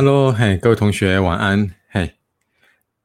[0.00, 2.14] Hello，嘿，各位同学晚安，嘿，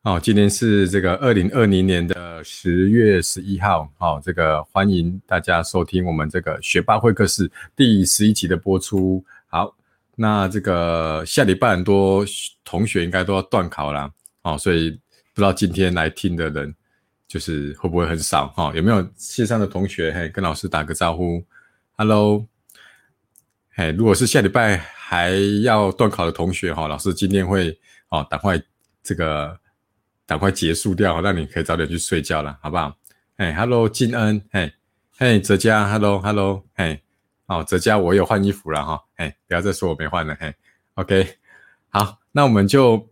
[0.04, 9.26] 哦，今天是这个二零二零年的十月十一号，哦，这个欢迎大家收听我们这个学霸会客室第十一集的播出。
[9.48, 9.76] 好，
[10.16, 12.24] 那这个下礼拜很多
[12.64, 14.12] 同学应该都要断考啦，
[14.44, 16.76] 哦，所以不知道今天来听的人
[17.28, 21.44] 就是会不会很少，哈，有没有线上的同学，嘿，跟老师打个招呼
[21.98, 22.46] ，Hello。
[23.76, 25.32] 嘿，如果是下礼拜还
[25.64, 28.60] 要断考的同学哈，老师今天会哦，赶快
[29.04, 29.60] 这个
[30.26, 32.96] 赶快结束掉，让你可以早点去睡觉了，好不好？
[33.36, 34.74] 哎，Hello，金恩，嘿，
[35.18, 37.04] 嘿，泽佳，Hello，Hello，嘿，
[37.48, 40.56] 哦，泽佳，我有换衣服了哈，嘿，不要再说我没换了，嘿
[40.94, 41.38] ，OK，
[41.90, 43.10] 好，那我们就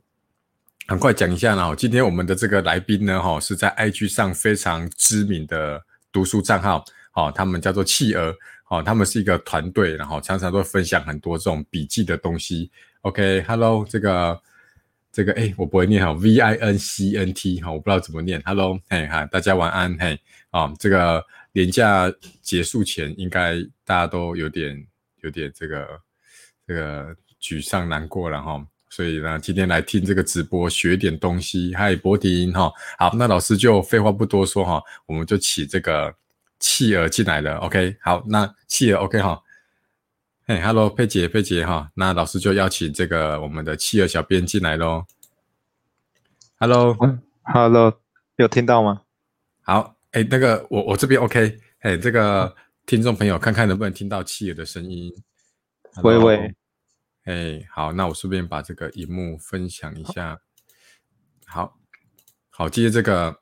[0.88, 8.34] 很快讲一下呢，今天我们的这个来宾呢，哈，是在 IG 上非常知名的读书账号，哦，他们叫做企鹅。
[8.72, 12.72] 哦，他们是一个团队，然后常常都会分享很多这种笔记的东西。
[13.02, 14.42] OK，Hello，这个
[15.12, 18.42] 这个哎，我不会念哈，V I N C N T 哈，我不知道怎么念。
[18.46, 20.18] Hello，嘿哈，大家晚安嘿。
[20.52, 22.10] 啊，这个年假
[22.42, 24.88] 结束前，应该大家都有点
[25.20, 26.00] 有点这个
[26.66, 28.66] 这个沮丧难过了哈。
[28.90, 31.76] 所以呢，今天来听这个直播，学点东西。
[31.76, 36.16] 嗨，博婷哈，好，那老师就废话不多说哈，我们就起这个。
[36.62, 39.42] 企鹅进来了，OK，好，那企鹅 OK 哈，
[40.46, 45.06] 嘿，Hello，佩姐，佩姐哈，那老师就邀请这个我们的企鹅小编进来喽。
[46.60, 48.00] Hello，Hello，
[48.36, 49.02] 有听到吗？
[49.62, 55.12] 好，哎，那个我我这边 OK，哎，这个听众朋友看看能不能听到企鹅的声音。
[56.04, 56.56] 喂喂，
[57.24, 60.40] 哎，好，那我顺便把这个荧幕分享一下。
[61.48, 61.76] 好，
[62.52, 63.42] 好，接这个。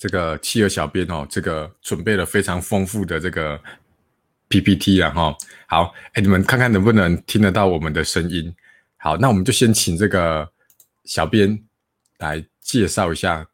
[0.00, 3.60] 这个企鹅小编哦，这个准备了非常丰富的这个
[4.48, 5.36] PPT 啊哈。
[5.66, 8.56] 好，哎，你们看看能不能听得到我们的声音？
[8.96, 10.50] 好，那我们就先请这个
[11.04, 11.62] 小编
[12.16, 13.46] 来介绍一下，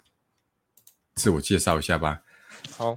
[1.17, 2.21] 自我介绍一下吧。
[2.77, 2.97] 好，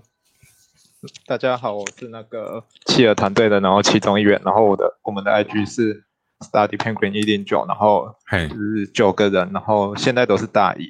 [1.26, 6.04] 大家好，我是那个企鹅团队的，然后其中一员，然后我的我们的 IG 是
[6.42, 10.88] Study Penguin 一零九，然后嘿是九个人，然后现在都是大一。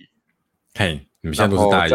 [0.73, 1.91] 嘿，你们现在都是大一。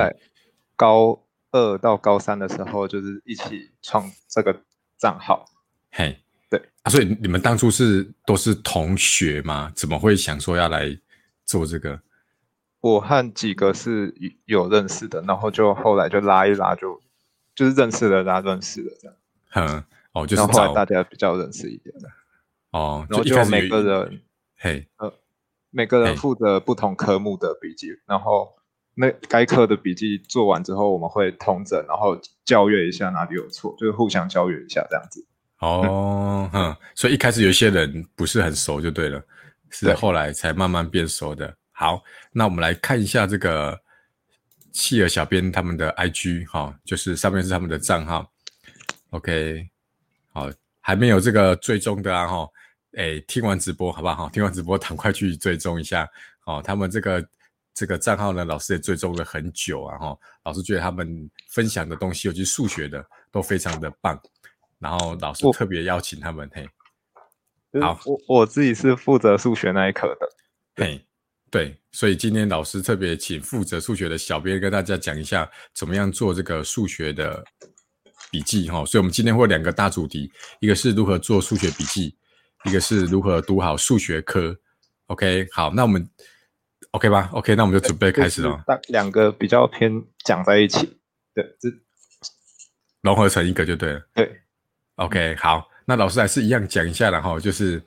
[0.76, 4.62] 高二到高三的时候，就是一起创这个
[4.98, 5.44] 账号。
[5.90, 6.18] 嘿，
[6.50, 9.72] 对啊，所以你们当初是都是同学吗？
[9.74, 10.98] 怎么会想说要来
[11.44, 12.00] 做这个？
[12.80, 14.14] 我和几个是
[14.46, 17.00] 有认识的，然后就后来就拉一拉，就
[17.54, 19.16] 就是认识的拉认识的这样。
[19.54, 22.08] 嗯，哦，就是后来大家比较认识一点的。
[22.72, 24.20] 哦，然后就每个人，
[24.56, 25.14] 嘿，呃，
[25.70, 28.52] 每个人负责不同科目的笔记，然后。
[28.96, 35.26] 那该课的笔记做完之后，我们会通整，然后校阅一下哪里有错，就是互相校阅一下这样子。
[35.58, 39.20] 哦，哼，所以一开始有一些人不是很熟就对了，
[39.70, 41.52] 是后来才慢慢变熟的。
[41.72, 42.00] 好，
[42.30, 43.76] 那我们来看一下这个
[44.70, 48.30] 企鹅小编他们的 IG 哈，就是上面是他们的账号。
[49.10, 49.68] OK，
[50.32, 50.48] 好，
[50.80, 52.48] 还没有这个追踪的啊哈，
[52.96, 54.28] 哎，听完直播好不好？
[54.28, 56.08] 听完直播赶快去追踪一下
[56.44, 57.26] 哦，他们这个。
[57.74, 64.16] 这个账号呢，老师也追踪了很久啊，哈，老师觉得他们分享的东西，尤其是数学的，都非常的棒，
[64.78, 66.68] 然后老师特别邀请他们，嘿，
[67.80, 70.28] 好，我我自己是负责数学那一科的，
[70.76, 71.04] 嘿，
[71.50, 77.44] 对，所以今天老师特别请负责数学的小编跟大家讲一下，怎么样做这个数学的
[78.30, 80.30] 笔记，哈，所以我们今天会有两个大主题，
[80.60, 82.16] 一个是如何做数学笔记，
[82.66, 84.56] 一个是如何读好数学科
[85.08, 86.08] ，OK，好，那我们。
[86.94, 88.64] OK 吧，OK，那我们就准备开始了。
[88.86, 89.90] 两个比较偏
[90.24, 90.96] 讲在一起，
[91.34, 91.68] 对，这
[93.02, 94.00] 融合成一个就对了。
[94.14, 94.30] 对
[94.94, 97.82] ，OK，好，那老师还是一样讲一下，然后就是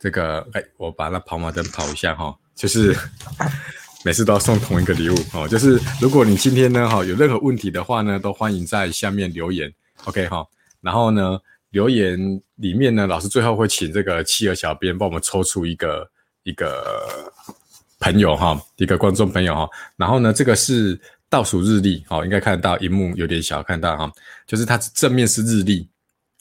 [0.00, 2.92] 这个，哎，我把那跑马灯跑一下哈，就是
[4.04, 9.72] 每次都要送同一个礼物哦，就是如果你今天呢哈有任何问题的话呢，都欢迎在下面留言
[10.06, 10.44] ，OK 哈，
[10.80, 11.38] 然后呢
[11.70, 12.18] 留言
[12.56, 16.10] 里面呢，老师最后会请这个企鹅小编帮我们抽出一个
[16.42, 17.32] 一个。
[18.04, 19.66] 朋友哈，一个观众朋友哈，
[19.96, 24.12] 然后呢，这个是倒数日历，哦，应该看得到，荧幕有点小，看到哈，
[24.46, 25.88] 就是它正面是日历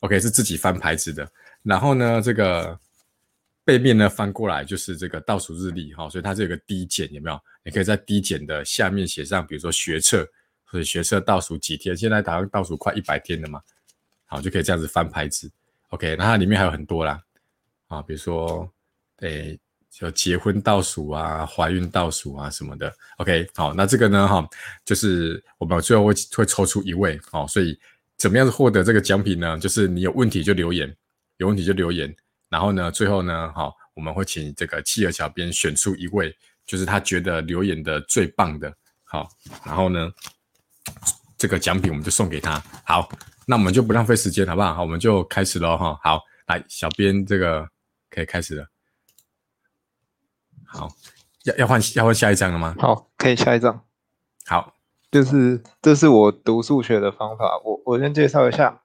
[0.01, 1.25] ，OK，是自己翻牌子的，
[1.61, 2.77] 然后呢，这个
[3.63, 7.39] 背面呢翻过来就是这个倒数日历，哈，所以它这个低减有没有？
[7.63, 10.27] 你可以在低减的下面写上，比如说学测
[10.65, 13.61] 或者学测倒数几天，现在好像倒数快一百天了嘛，
[14.25, 15.49] 好，就可以这样子翻牌子
[15.91, 17.21] ，OK，那它里面还有很多啦，
[17.87, 18.69] 啊，比如说，
[19.19, 19.57] 诶。
[19.93, 24.43] 就结婚倒数啊，怀孕倒数啊什么的，OK，好，那这个呢，哈，
[24.83, 27.79] 就是我们最后会会抽出一位，好，所以
[28.17, 29.57] 怎么样获得这个奖品呢？
[29.59, 30.91] 就是你有问题就留言，
[31.37, 32.13] 有问题就留言，
[32.49, 36.35] 然后呢，最后呢，好，我们会请这个企鹅小编选出一位，
[36.65, 38.73] 就是他觉得留言的最棒的，
[39.03, 39.29] 好，
[39.63, 40.11] 然后呢，
[41.37, 42.59] 这个奖品我们就送给他。
[42.83, 43.07] 好，
[43.45, 44.73] 那我们就不浪费时间，好不好？
[44.73, 45.99] 好，我们就开始喽，哈。
[46.01, 47.67] 好，来，小编这个
[48.09, 48.72] 可以开始了。
[50.73, 50.89] 好，
[51.45, 52.75] 要要换要换下一张了吗？
[52.79, 53.81] 好，可以下一张。
[54.45, 54.73] 好，
[55.11, 57.61] 就是这是我读数学的方法。
[57.63, 58.81] 我我先介绍一下，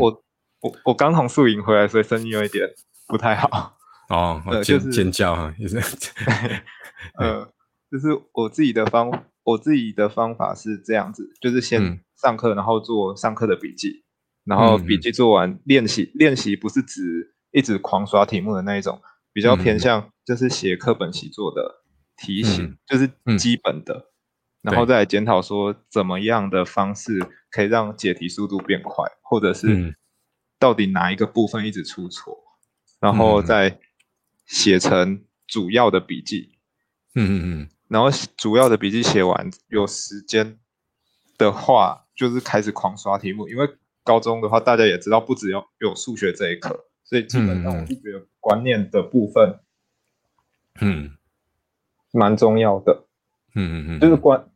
[0.00, 0.22] 我
[0.60, 2.68] 我我刚从宿营回来，所以声音有一点
[3.06, 3.76] 不太好。
[4.08, 5.78] 哦， 尖尖叫哈，也是。
[7.18, 7.48] 呃，
[7.90, 14.04] 就是我自己的方，我自己的方法是这样子，就是先上课，然后做上课的笔记，
[14.44, 19.00] 然后笔记做完练习，练习不是指一直狂刷题目的那一种，
[19.32, 21.82] 比较偏向就是写课本习作的
[22.16, 24.10] 题型，就是基本的，
[24.60, 27.18] 然后再检讨说怎么样的方式
[27.50, 29.96] 可以让解题速度变快，或者是
[30.58, 32.36] 到底哪一个部分一直出错，
[33.00, 33.78] 然后再。
[34.44, 36.58] 写成主要的笔记，
[37.14, 40.58] 嗯嗯嗯，然后主要的笔记写完，有时间
[41.38, 43.48] 的话，就是开始狂刷题目。
[43.48, 43.66] 因为
[44.02, 49.60] 高中的话，大家也知道，不只要有数学这一课，所以基本上我就觉得观念的部分，
[50.80, 51.12] 嗯，
[52.10, 53.04] 蛮重要的。
[53.54, 54.50] 嗯嗯嗯，就是关，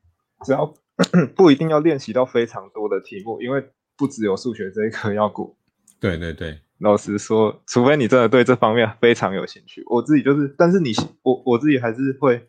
[0.45, 0.75] 只要
[1.37, 5.57] 不一定要练习到非常多的题目，因为不只有数学这一科要过。
[6.01, 6.61] 对对对。
[6.79, 10.93] 老实说，除非你真的对这方面非常有兴趣，我自己就是，但是你
[11.23, 12.47] 我我自己还是会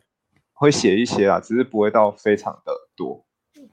[0.52, 3.24] 会写一些啊，只是不会到非常的多。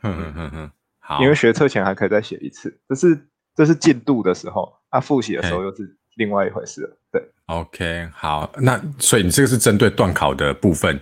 [0.02, 6.98] 嗯嗯嗯嗯，好，因为学测前还可以再写一次，这是这是进度的时候，啊，复习的时候又是另外一回事了。
[7.12, 11.00] 对，OK，好，那所以你这个是针对断考的部分，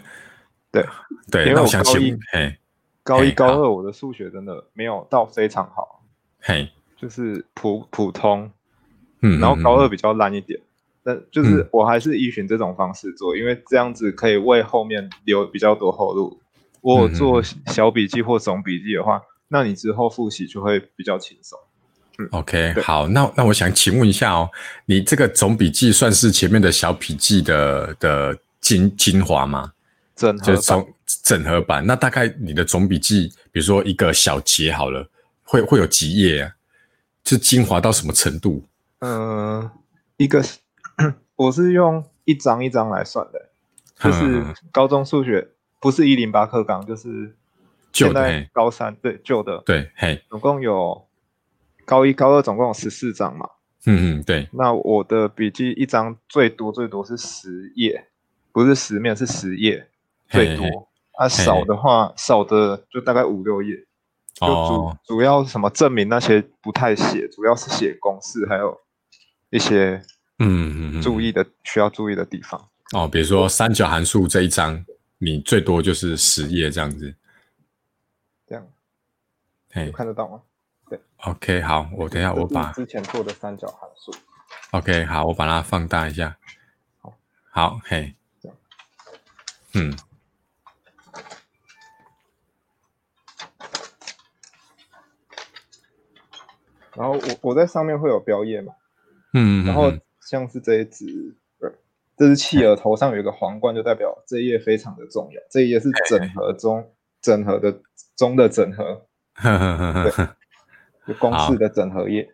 [0.72, 0.86] 对
[1.32, 2.18] 对，因为我高一
[3.04, 6.04] 高一高二我的数学真的没有到非常好，
[6.42, 8.52] 嘿，就是普普通。
[9.26, 10.60] 嗯，然后高二比较烂一点，
[11.02, 16.42] 但就是我还是依循这种方式做，因为这样子可以为后面留比较多后路。
[16.82, 21.58] 我做小笔记或总笔记的话，那你之后复习就会比较轻松。
[22.20, 24.50] 嗯，OK，好，那那我想请问一下哦，
[24.86, 29.74] 你这个总笔记算是前面的小笔记的的精精华吗？
[30.16, 30.86] 整合版，
[31.24, 31.86] 整合版。
[31.86, 35.10] 那大概你的总笔记，比如说一个小节好了，
[35.44, 36.52] 会会有几页啊？
[37.26, 38.64] 是精华到什么程度？
[39.00, 39.70] 嗯，
[40.18, 40.60] 一个是
[41.36, 43.50] 我是用一张一张来算的，
[44.00, 45.48] 就是高中数学
[45.80, 47.36] 不是一零八课纲，就是
[47.92, 51.04] 现在高三对旧的对，嘿，总共有
[51.86, 53.50] 高一高二总共有十四张嘛，
[53.86, 58.08] 嗯嗯对，那我的笔记一张最多最多是十页，
[58.52, 59.88] 不是十面是十页
[60.30, 60.88] 最多，
[61.18, 63.76] 啊少的话少的就大概五六页，
[64.36, 68.80] 就主主要什么证明那些不太写，主要是写公式还有。
[69.54, 70.02] 一些
[70.40, 72.60] 嗯注意的需要注意的地方。
[72.92, 74.84] 哦，比如说三角函数这一章，
[75.20, 77.14] 你最多就是十页这样子，
[78.48, 78.68] 这样，
[79.70, 80.42] 嘿，看得到吗？
[81.24, 84.12] 对，OK，好，我等下我把之前做的三角函数
[84.72, 86.38] ，OK，好，我把它放大一下，
[87.00, 87.14] 好，
[87.50, 88.14] 好，嘿，
[89.74, 89.96] 嗯，
[96.96, 98.74] 然后我我在上面会有标页嘛？
[99.34, 101.36] 嗯，然后像是这一只，
[102.16, 105.42] 这只企鹅头上有一个皇冠，就代表这一页非常的重要。
[105.50, 107.82] 这一页是整合中整合的
[108.16, 109.08] 中的整合，
[109.42, 110.28] 对，
[111.08, 112.28] 就公式的整合页。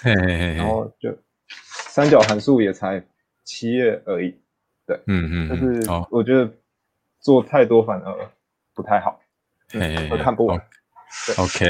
[0.00, 1.16] 嘿嘿嘿然后就
[1.88, 3.04] 三角函数也才
[3.44, 4.36] 七页而已，
[4.86, 6.50] 对，嗯嗯，就是我觉得
[7.20, 8.30] 做太多反而
[8.74, 9.20] 不太好，
[9.70, 10.60] 会看不完。
[11.38, 11.66] OK。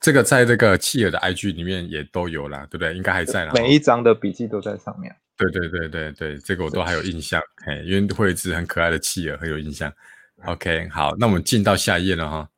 [0.00, 2.94] 这个在这个企鹅的 IG 里面也都有啦，对不对？
[2.94, 3.52] 应该还在啦。
[3.54, 5.14] 每一张的笔记都在上面。
[5.34, 7.42] 对对对对对，这个我都还有印象。
[7.64, 9.90] 嘿，因为会一只很可爱的企鹅，很有印象。
[10.44, 12.50] OK，好，那我们进到下一页了哈。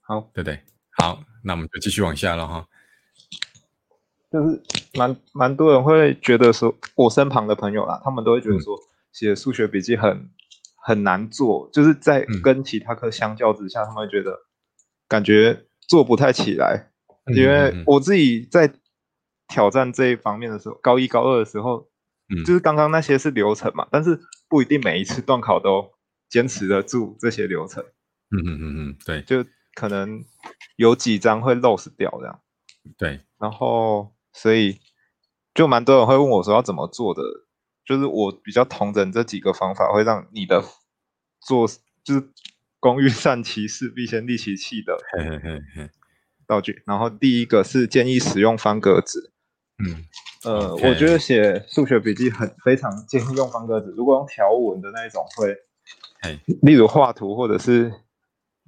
[0.00, 0.60] 好，对对，
[0.96, 2.68] 好，那我们就继续往下了哈。
[4.30, 4.62] 就是
[4.94, 8.78] 蛮蛮多人会觉得说，我身旁的朋友啦，他们都会觉得说，
[9.10, 10.30] 写数学笔记很
[10.76, 14.38] 很难做，就是在跟其他科相较之下，他们会觉得
[15.08, 15.64] 感觉。
[15.88, 16.90] 做不太起来，
[17.34, 18.70] 因为我自己在
[19.48, 21.88] 挑战这一方面的时候，高一高二的时候，
[22.28, 25.90] 嗯，就是刚刚那些是流程嘛，但是不一定每一次段考都
[26.28, 29.42] 坚持得住这些流程，嗯嗯嗯嗯，对，就
[29.78, 30.24] 可能
[30.76, 32.40] 有几张会 lose 掉这样，
[32.98, 34.80] 对，然后所以
[35.54, 37.22] 就蛮多人会问我说要怎么做的，
[37.84, 40.62] 就是我比较同整这几个方法，会让你的
[41.40, 41.68] 做
[42.02, 42.28] 就是。
[42.80, 44.96] 工欲善其事，必先利其器的
[46.46, 46.80] 道具。
[46.86, 49.32] 然后第一个是建议使用方格纸，
[49.84, 50.04] 嗯，
[50.44, 53.90] 呃，我觉得写数学笔记很非常建议用方格纸。
[53.96, 55.52] 如果用条纹的那一种会，
[56.20, 57.92] 哎，例如画图或者是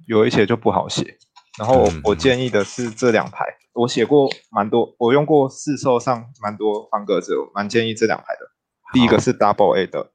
[0.07, 1.17] 有一些就不好写。
[1.59, 8.51] 然后我建议的是这两排，我写过蛮多，我用过市售上蛮多方格子，我蛮建议这两排的。
[8.93, 10.11] 第一个是 Double A 的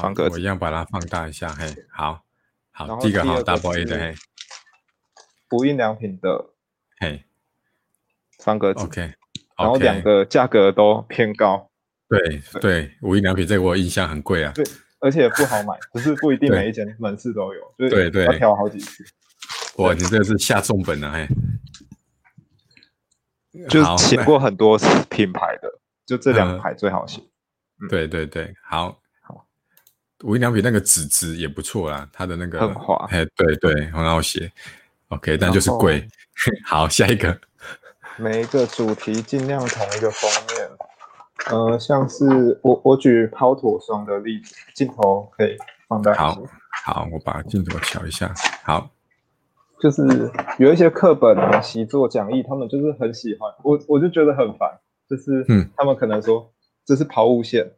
[0.00, 2.22] 方格子，我一样把它放大一下，嘿，好，
[2.70, 4.14] 好，第一个好 Double A 的嘿，
[5.50, 6.50] 无印良品的
[7.00, 7.24] 嘿。
[8.40, 9.00] 方格子，OK，
[9.56, 11.70] 然后两个价格都偏高，
[12.08, 12.42] 对。
[12.60, 14.62] 对，无印良品这个我印象很贵啊，对，
[15.04, 19.04] 而且不好买，只是不一定每一间门市都有，对对，要挑好几次。
[19.76, 21.28] 哇，你这个是下重本了，嘿，
[23.68, 24.78] 就写过很多
[25.10, 25.68] 品牌的，
[26.06, 27.20] 就这两排最好写。
[27.90, 29.46] 对对对，好，好，
[30.22, 34.50] 无印良品那个纸质也不错啦，它的那个很滑，哎，对对，很好写。
[35.08, 36.08] OK，但就是贵。
[36.64, 37.38] 好，下一个，
[38.16, 40.70] 每一个主题尽量同一个封面。
[41.50, 45.56] 呃，像是我我举抛妥双的例子，镜头可以
[45.88, 46.14] 放大。
[46.14, 46.42] 好，
[46.84, 48.32] 好，我把镜头调一下。
[48.64, 48.90] 好。
[49.80, 50.02] 就是
[50.58, 54.70] 有一些课本啊、习作、讲义，他们就是很喜欢我，我就觉得很烦。
[55.10, 56.50] 就是，嗯，他们可能说
[56.86, 57.70] 这是抛物线，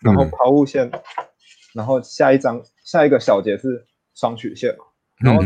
[0.00, 0.90] 然后抛物线，
[1.72, 4.76] 然后下一章下一个小节是双曲线，
[5.22, 5.42] 然后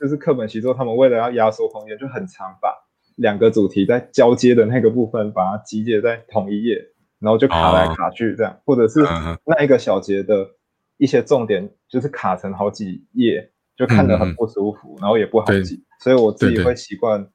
[0.00, 2.74] 就是课本习作，他们为了要压缩空间，就很长，把
[3.16, 6.84] 两个主题在交接的那个部分把它集结在同一页，
[7.20, 9.00] 然后就卡来卡去这样，或者是
[9.44, 10.48] 那一个小节的
[10.96, 13.52] 一些重点就是卡成好几页。
[13.76, 17.26] 就看得很不舒服，然后也不好记，所以我自己会习惯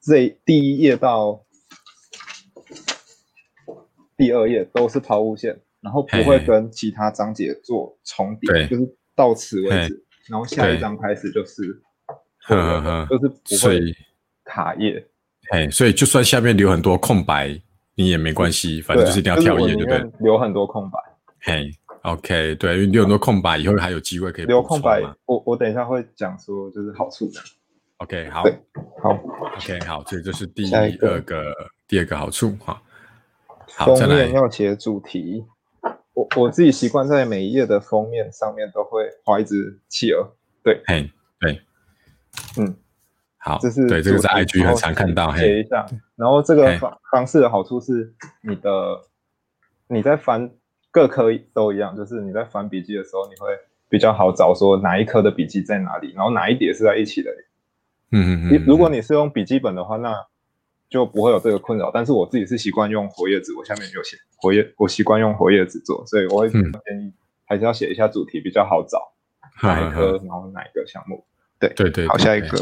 [0.00, 1.44] 这第一页到
[4.16, 11.82] 第二页都是抛物线，然后不会跟其他章节做重叠，就是到此为止，然后下一章开始就是，
[12.44, 13.92] 呵呵呵就是不会
[14.44, 15.04] 卡页。
[15.50, 17.60] 哎，所以就算下面留很多空白，
[17.98, 20.10] 你也没关系，反正就是一定要跳页，对不对？
[20.20, 20.98] 留很多空白。
[21.40, 21.70] 嘿。
[22.02, 25.02] OK，对，因为留很多空白，以后还有机会可以留空白。
[25.26, 27.40] 我我等一下会讲说就是好处的。
[27.96, 28.44] OK，好，
[29.02, 29.10] 好
[29.56, 31.52] ，OK，好，这就是第二个
[31.88, 32.80] 第二个好处哈。
[33.66, 35.44] 封面要写主题，
[36.14, 40.36] 我我自己习惯在每一页的封面上面都会画一只企鹅。
[40.62, 41.60] 对，嘿，对，
[42.58, 42.76] 嗯，
[43.48, 45.34] 好，这是对，这个在 IG 很常看到。
[45.36, 45.86] 写一下，
[46.16, 49.00] 然后这个方方式的好处是，你的
[49.88, 50.50] 你在翻。
[50.90, 53.50] 各科都一样，就是你在翻笔记的时候，你会
[53.90, 57.30] 比较好找说哪一科的笔记在哪里，然后哪一叠是在一起的。
[58.10, 58.64] 嗯嗯嗯。
[58.66, 60.16] 如果你是用笔记本的话，那
[60.88, 61.90] 就不会有这个困扰。
[61.92, 66.62] 但是我自己是习惯用活页纸，我下面有写活页，我习惯用活页纸做，所以我会建
[67.02, 67.12] 议
[67.44, 69.12] 还是要写一下主题比较好找
[69.62, 71.22] 哪一科，然后哪一个项目。
[71.60, 72.08] 对对对。
[72.08, 72.58] 好，下一个，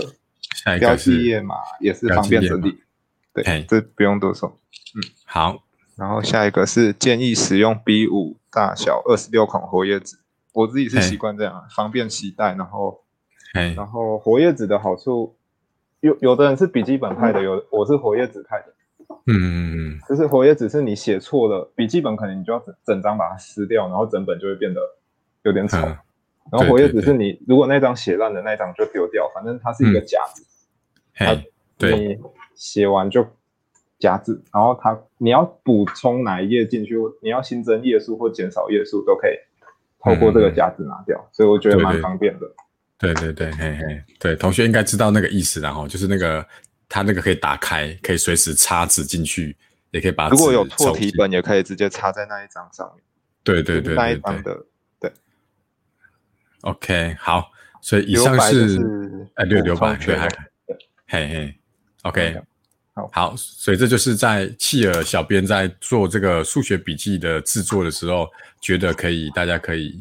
[0.64, 2.80] 下一个标记页码也是方便整理。
[3.32, 4.56] 对，这不用多说。
[4.94, 5.62] 嗯，好。
[5.96, 10.18] 然后下一个是建议使用 B 五大小二十六孔活页纸，
[10.52, 12.54] 我自己是习惯这样，方便携带。
[12.54, 13.02] 然后，
[13.74, 15.34] 然后活页纸的好处，
[16.00, 18.74] 有有的人是笔记本派的，有我是活页纸派的。
[19.26, 24.80] 嗯嗯嗯，就是活页纸是你写错了，笔记本可能你就要整整张把它撕掉，然后整本就会变得
[25.44, 25.78] 有点丑。
[26.52, 30.44] 然后活页纸是你如果那张写烂的那张就丢掉，反正它是一个夹子，
[31.14, 31.32] 它
[31.78, 32.18] 你
[32.54, 33.26] 写完就。
[33.98, 39.32] 夹子，然后它你要补充哪一页进去，你要新增页数或减少页数都可以
[39.98, 42.46] 透过这个夹子拿掉，所以我觉得蛮方便的。
[42.98, 46.46] 对对对，嘿嘿，对，同学应该知道那个意思然后就是那个
[46.90, 49.56] 它那个可以打开，可以随时插纸进去，
[49.92, 53.02] 也可以把如果有错题本也可以直接插在那一张上面。
[53.42, 54.66] 对对对，那一张的对。
[56.62, 58.78] OK，好，所以以上是
[59.34, 60.18] 哎六六八对，
[61.06, 61.54] 嘿嘿
[62.02, 62.40] ，OK。
[63.12, 68.26] 好，所以这就是在契尔小编在做这个数学笔记的制作的时候，
[68.58, 70.00] 觉得可以，大家可以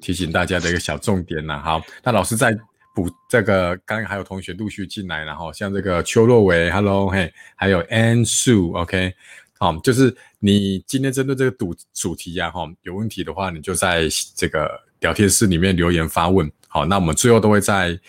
[0.00, 1.58] 提醒大家的一个小重点呐。
[1.64, 2.54] 好，那老师在
[2.94, 9.14] 补这个，刚刚还有同学陆续进来，然后像这个邱若维，Hello，嘿，还有 An Su，OK，
[9.58, 14.02] 好，就是你今天针对这个主主题呀，哈，有问题的话，你就在
[14.36, 16.50] 这个聊天室里面留言发问。
[16.66, 18.00] 好，那我们最后都会在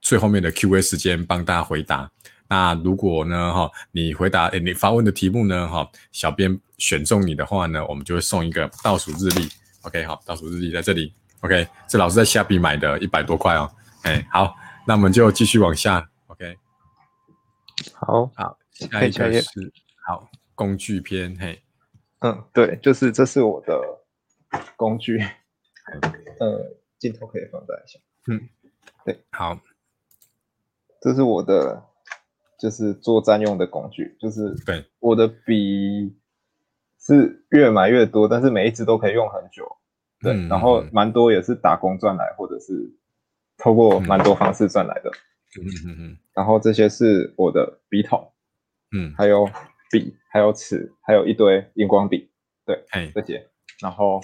[0.00, 2.10] 最后面的 Q&A 时间帮大家回答。
[2.48, 9.48] 那如果呢，哈，你回答诶，你发问的题目呢，哈，小编选中你的话呢，我们就会送一个倒数日历
[9.82, 13.70] ，OK，好，倒数日历在这里，OK，这老师在虾皮买的，一百多块哦，
[14.02, 14.52] 哎，好，
[14.84, 16.56] 那我们就继续往下，OK，
[17.94, 19.72] 好，好，下一个是
[20.04, 21.62] 好工具篇，嘿，
[22.18, 23.80] 嗯，对，就是这是我的
[24.74, 25.24] 工具，
[26.40, 28.48] 呃，镜头可以放大一下，嗯，
[29.04, 29.60] 对，好，
[31.00, 31.86] 这是我的。
[32.60, 36.14] 就是做占用的工具，就是对我的笔
[36.98, 39.66] 是越买越多，但是每一支都可以用很久。
[40.20, 42.94] 对，然后蛮多也是打工赚来，或者是
[43.56, 45.10] 透过蛮多方式赚来的。
[45.58, 46.18] 嗯嗯嗯。
[46.34, 48.30] 然后这些是我的笔筒，
[48.92, 49.48] 嗯，还有
[49.90, 52.30] 笔，还有尺，还有一堆荧光笔。
[52.66, 53.48] 对，这些。
[53.80, 54.20] 然后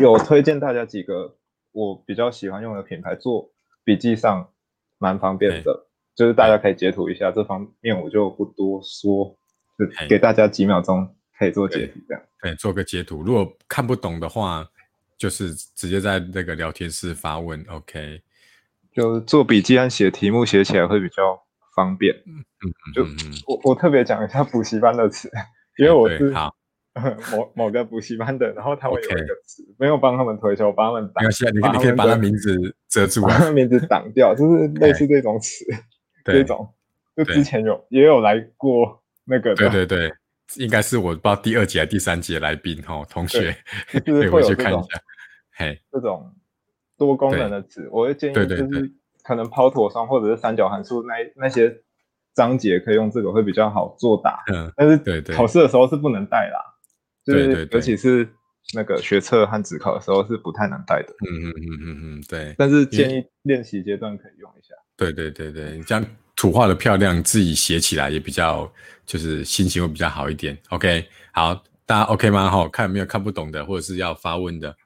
[0.00, 1.36] 有推荐大家几个
[1.72, 3.50] 我比较喜欢用的品牌，做
[3.84, 4.52] 笔记上
[4.98, 7.30] 蛮方便的，就是大家可以截图一下。
[7.30, 9.36] 这方面我就不多说，
[9.78, 12.22] 就给大家几秒钟可以做截图这样。
[12.42, 13.22] 对，做个截图。
[13.22, 14.68] 如果看不懂的话。
[15.18, 18.22] 就是直接在那个聊天室发问，OK，
[18.92, 21.36] 就做笔记和写题目写起来会比较
[21.74, 22.14] 方便。
[22.24, 23.02] 嗯嗯，就
[23.48, 25.28] 我我特别讲一下补习班的词，
[25.76, 26.32] 因为我是
[27.32, 31.24] 某某个补习班的，然后他会有一个词没有帮他们推销，帮他们挡。
[31.24, 35.64] 没关系，你你可以把他名字遮住， 把他名字挡掉，就是 类似这种词，
[36.24, 36.68] 这种
[37.16, 40.12] 就之前有也有来过那个，对对对。
[40.56, 43.54] 应该是我不知道第二节还是第三节来宾哈，同学
[44.02, 44.88] 可以回去看一下。
[45.54, 46.32] 嘿，这种
[46.96, 48.90] 多功能的词，我会建议就是
[49.22, 51.70] 可能抛妥双或者是三角函数那那些
[52.32, 54.42] 章节可以用这个会比较好作答。
[54.50, 56.58] 嗯，但是对对，考试的时候是不能带啦。
[57.34, 58.28] 对对，尤其是
[58.74, 61.14] 那个学测和职考的时候是不太能带的。
[61.28, 62.54] 嗯嗯嗯嗯嗯，对。
[62.56, 64.74] 但是建议练习阶段可以用一下。
[64.96, 66.04] 对对对对，这样。
[66.40, 68.72] 图画的漂亮，自己写起来也比较，
[69.04, 70.56] 就是心情会比较好一点。
[70.68, 71.52] OK，好，
[71.84, 72.48] 大家 OK 吗？
[72.48, 74.76] 哈，看有没有看不懂的，或者是要发问的。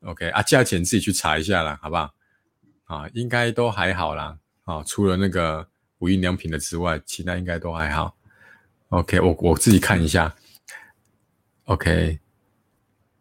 [0.00, 2.12] OK，啊，价钱自己去查一下啦，好不好？
[2.86, 4.36] 啊，应该都还好啦。
[4.64, 5.64] 啊，除了那个
[5.98, 8.16] 无印良品的之外，其他应该都还好。
[8.88, 10.34] OK，我我自己看一下。
[11.66, 12.18] OK，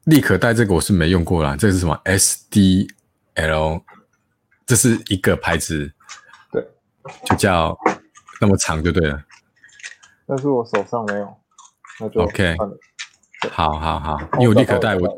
[0.06, 3.82] 立可带这个我是没用过啦，这是什么？SDL，
[4.66, 5.92] 这是一个牌子。
[6.52, 6.64] 对。
[7.26, 7.76] 就叫
[8.40, 9.24] 那么长就对了，
[10.28, 11.38] 但是我手上没有，
[12.00, 12.56] 那就 OK。
[13.52, 15.18] 好好好，因为我立可带我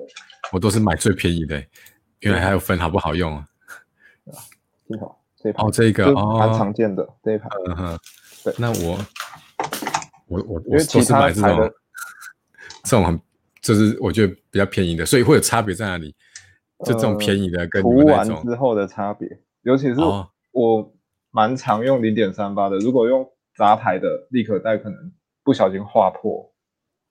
[0.53, 1.61] 我都是买最便宜的，
[2.21, 3.35] 因为还有分好不好用。
[3.35, 3.45] 啊？
[4.87, 6.37] 挺好，这一哦这个哦。
[6.39, 7.99] 蛮常见的这一排，嗯哼，
[8.45, 8.97] 对，那我
[10.27, 11.73] 我我我都是买这种
[12.87, 13.19] 这种很
[13.61, 16.15] 就是我觉得比较便宜的，所以会有差别在哪里？
[16.85, 19.27] 就这种便宜的跟涂完之后的差别，
[19.63, 19.99] 尤其是
[20.51, 20.93] 我。
[21.29, 25.11] 蛮常用零点三八的，如果用杂牌的立可带，可能
[25.43, 26.51] 不小心划破。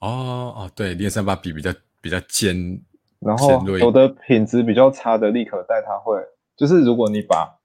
[0.00, 2.80] 哦哦，对，零点三八笔比较比较尖，
[3.20, 6.18] 然后有的品质比较差的立可带，它会
[6.56, 7.56] 就是如果你把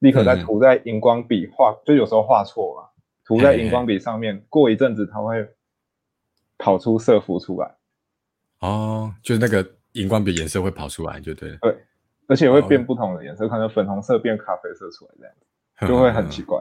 [0.00, 2.88] 立可带涂在荧光笔画，就有时候画错嘛，
[3.24, 5.46] 涂在荧光笔上面，过一阵子它会
[6.58, 7.74] 跑出色服出来。
[8.60, 11.56] 哦，就是那个荧光笔颜色会跑出来，就对。
[11.62, 11.76] 对，
[12.26, 15.46] 而且会变不同的颜色，可能粉红色变咖啡色出来这样子。
[15.86, 16.60] 就会很奇怪，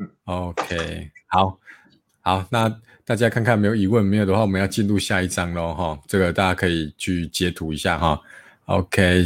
[0.00, 1.56] 嗯，OK，好，
[2.20, 2.68] 好，那
[3.04, 8.20] 大家看看没有疑问，没有的话，我们要进入下一章喽，哈，这个大家可以去截图一下哈
[8.64, 9.22] ，OK，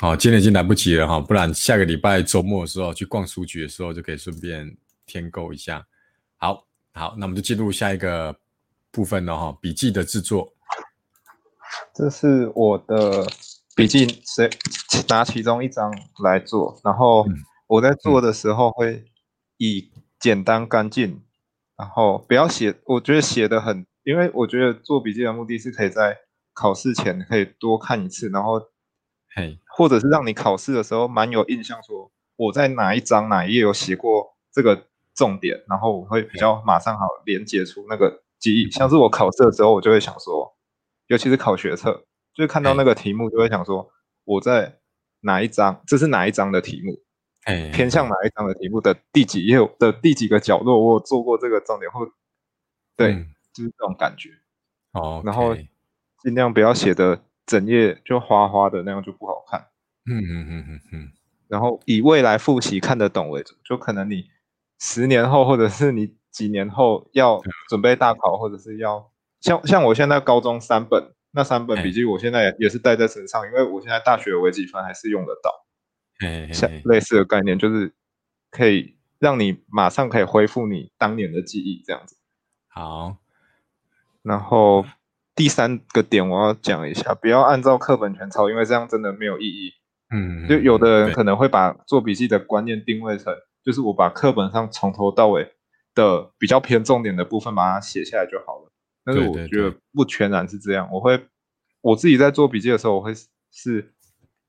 [0.00, 5.86] 好，今天已经来不及了哈，不然下个礼拜周末的时候去逛书局的时候就可以顺便添购一下，
[6.38, 8.36] 好，好，那我们就进入下一个
[8.94, 10.54] 部分了哈，笔记的制作，
[11.92, 13.26] 这是我的
[13.74, 14.48] 笔记，谁
[15.08, 17.26] 拿其中一张来做，然后。
[17.66, 19.06] 我在做的时候会
[19.56, 21.22] 以简单干净，
[21.78, 22.74] 然后不要写。
[22.84, 26.14] 我觉得写的很，因为我觉得做笔记的目的是可以在
[26.52, 28.60] 考试前可以多看一次，然后，
[29.34, 38.70] 嘿，或者是让你考试的时候蛮有印象，说我在哪一章哪一页有写过这个重点，然后我会比较马上好连接出那个记忆。
[38.70, 40.54] 像是我考试的时候，我就会想说，
[41.06, 41.92] 尤其是考学测，
[42.34, 43.90] 就是看到那个题目就会想说
[44.24, 44.78] 我在
[45.20, 47.00] 哪一章，这是哪一章的题目。
[47.74, 52.00] 偏向哪一章的题目的第几页的第几个角落，我有做过这个重点，或
[52.96, 53.12] 对，
[53.52, 54.30] 就是这种感觉。
[54.92, 55.54] 哦，然后
[56.22, 59.60] 尽量不要写的整页就花花的那样就不好看。
[60.06, 61.12] 嗯嗯嗯嗯嗯。
[61.46, 64.30] 然后以未来复习看得懂为主，就可能你
[64.78, 75.64] 十年后或者是你几年后要准备大考，或者是要像像我现在高中三本那三本笔记，我现在也也是带在身上，因为我现在大学微积分还是用得到。
[76.52, 77.92] 像类似的概念，就是
[78.50, 82.16] 可以让你马上可以恢复你当年的记忆，这样子。
[82.68, 83.16] 好，
[84.22, 84.84] 然后
[85.34, 89.72] 第三个点我要讲一下，不要按照课本全抄，因为这样真的没有意义。
[90.10, 95.52] 嗯，就有的人可能会把做笔记的观念定位成，就是我把课本上从头到尾
[95.94, 98.72] 的比较偏重点的部分把它写下来就好了。
[99.04, 101.26] 但是我觉得不全然是这样，我会
[101.80, 103.12] 我自己在做笔记的时候，我会
[103.50, 103.90] 是。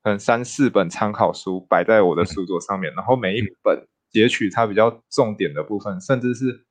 [0.04, 6.64] 能三四本参考书摆在我的书桌上面，然后每一本截取它比较重点的部分，甚至是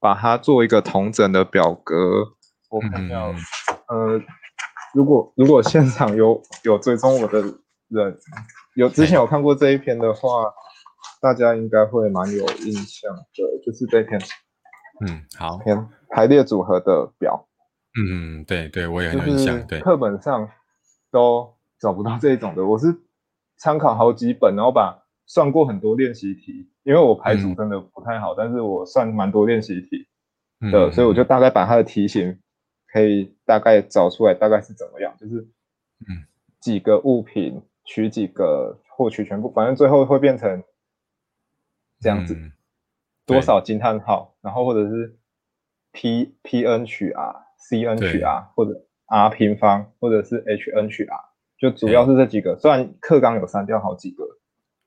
[0.00, 1.94] 把它做一个同整的表格，
[2.70, 3.20] 我看一下，
[3.86, 4.20] 呃，
[4.92, 7.40] 如果如果现场有有追踪我的
[7.86, 8.18] 人，
[8.74, 10.28] 有之前有看过这一篇的话，
[11.20, 13.24] 大家应该会蛮有印象的，
[13.64, 14.20] 就是这篇，
[15.06, 17.48] 嗯，好，篇排列组合的表，
[17.98, 20.48] 嗯，对对，我也很有印象，对，课本上
[21.10, 22.94] 都找不到这种的，我是
[23.58, 30.06] 参考好几本，然后把算过很多练习题，因为我排组真的不太好，但是我算蛮多练习题
[30.72, 32.38] 的，所以我就大概把它的题型
[32.92, 35.40] 可以大概找出来，大概是怎么样，就是
[36.08, 36.26] 嗯。
[36.62, 40.62] 几个物品取几个获取全部，反正最后会变成
[42.02, 42.36] 这样子，
[43.24, 45.16] 多少惊叹号，然后或者是
[45.92, 51.04] P P N 取 R C N 取 R 或者 R 平方或者是 H N 取
[51.04, 51.20] R，
[51.56, 54.24] 就主要是这几个，虽然课纲有删掉好几个。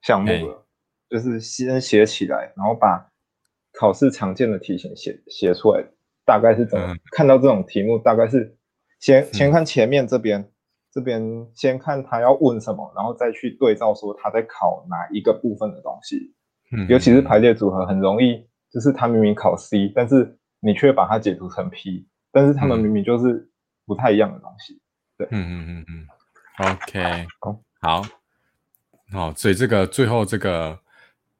[0.01, 0.67] 项目了，
[1.09, 3.11] 就是先写起来，然后把
[3.73, 5.83] 考试常见的题型写写出来，
[6.23, 7.97] 大概是怎么看到这种题目？
[7.97, 8.55] 大概是
[8.99, 10.47] 先先看前面这边，
[10.91, 16.35] 这边先看他要问什么，然后再去对照说他在考哪一个部分的东西。
[16.71, 23.49] 嗯，尤其是排列组合很容易，就是他明明考 C，但是你却把它解读成 P，但是他们明明就是
[23.85, 24.79] 不太一样的东西。
[25.17, 27.27] 对，嗯嗯嗯嗯，OK，
[27.81, 28.05] 好。
[29.11, 30.77] 好，所以这个最后这个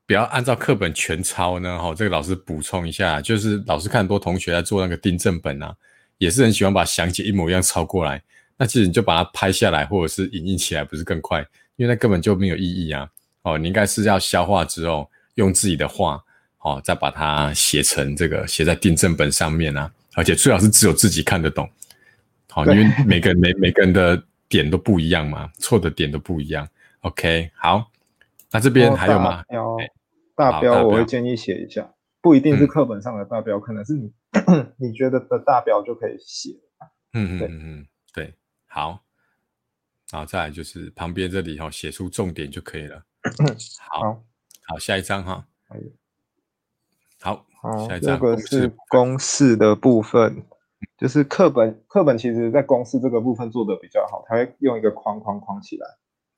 [0.06, 1.80] 不要按照课本全抄呢。
[1.80, 5.76] 哈，这个老师补充一下，就是老师看很多同学在做那个订正本啊，
[6.20, 8.22] 也是很喜欢把详解一模一样抄过来。
[8.56, 11.42] 那其实你就把它拍下来，或者是影印起来，不是更快？
[11.76, 13.10] 因为那根本就没有意义啊。
[13.42, 16.22] 哦，你应该是要消化之后，用自己的话，
[16.60, 19.92] 哦，再把它写成这个写在订正本上面啊。
[20.16, 21.70] 而且最好是只有自己看得懂。
[22.50, 26.68] 好，因为每个人每每个人的点都不一样嘛，错的点都不一样。
[27.02, 27.92] OK，好，
[28.52, 29.44] 那这边还有吗？
[30.36, 34.12] 大标我会建议写一下，不一定是课本上的大标，可能是你
[34.78, 36.52] 你觉得的大标就可以写。
[37.14, 38.34] 嗯嗯嗯嗯，对，
[38.68, 39.02] 好，
[40.12, 43.04] 然后再来就是旁边这里哈，写出重点就可以了。
[43.80, 44.24] 好，好，
[44.80, 45.46] 下一张哈。
[47.22, 47.46] 好，
[47.88, 48.16] 下一张。
[48.16, 50.44] 这个是公式的部分，
[50.98, 55.88] 就是课本课本其实在公式这个部分做的比较好，它会用一个框框框起来。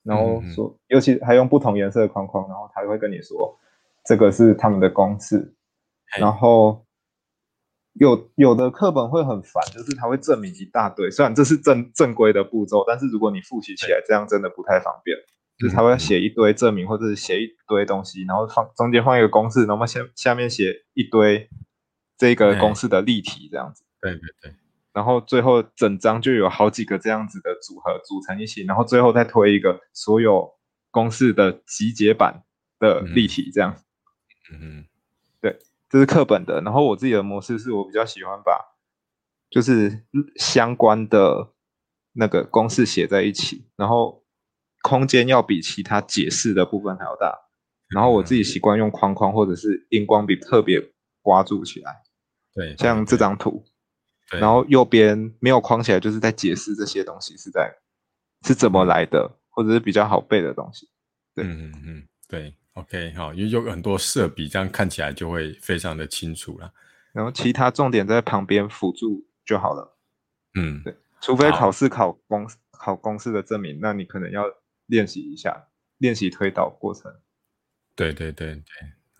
[0.04, 3.58] 然后说，尤其还用不同颜色的框框，然后他会跟你说，
[4.06, 5.54] 这个是他们的公式。
[6.18, 6.86] 然后
[7.92, 15.18] 有有的课本会很烦，就是它会证明一大堆，虽然这是正正规的步骤，但是如果你复习起来，这样真的不太方便。
[15.58, 21.48] 就是他会写一堆证明，或者是写一堆东西，然后放中间放一个公式，然后下下面写一堆
[22.16, 23.84] 这个公式的例题，这样子。
[24.00, 24.54] 对对对。
[24.92, 30.48] 然后最后整张就有好几个这样子的组合组成一起，然后最后再推一个所有
[30.90, 32.42] 公式的集结版
[32.78, 33.76] 的例题，这样。
[34.52, 34.86] 嗯，
[35.40, 36.60] 对，这是课本的。
[36.62, 38.76] 然后我自己的模式是我比较喜欢把
[39.50, 40.04] 就是
[40.36, 41.52] 相关的
[42.14, 44.24] 那个公式写在一起，然后
[44.82, 47.38] 空间要比其他解释的部分还要大。
[47.94, 50.78] 然后我自己习惯用框框或者是荧光笔特别
[51.22, 52.02] 刮住起来。
[52.54, 53.64] 对，像这张图。
[54.30, 57.74] 然后右边没有框起来，就是在解释这些东西是在
[58.46, 60.86] 是怎么来的，或者是比较好背的东西。
[61.34, 66.70] 对，嗯嗯嗯，对，OK，好，因为有很多色笔，这样看起来就会非常的清楚了。
[67.14, 69.96] 然后其他重点在旁边辅助就好了。
[70.60, 74.44] 嗯，对，除非考试考公考公式的证明，那你可能要
[74.88, 77.10] 练习一下，练习推导过程。
[77.94, 78.62] 对对对对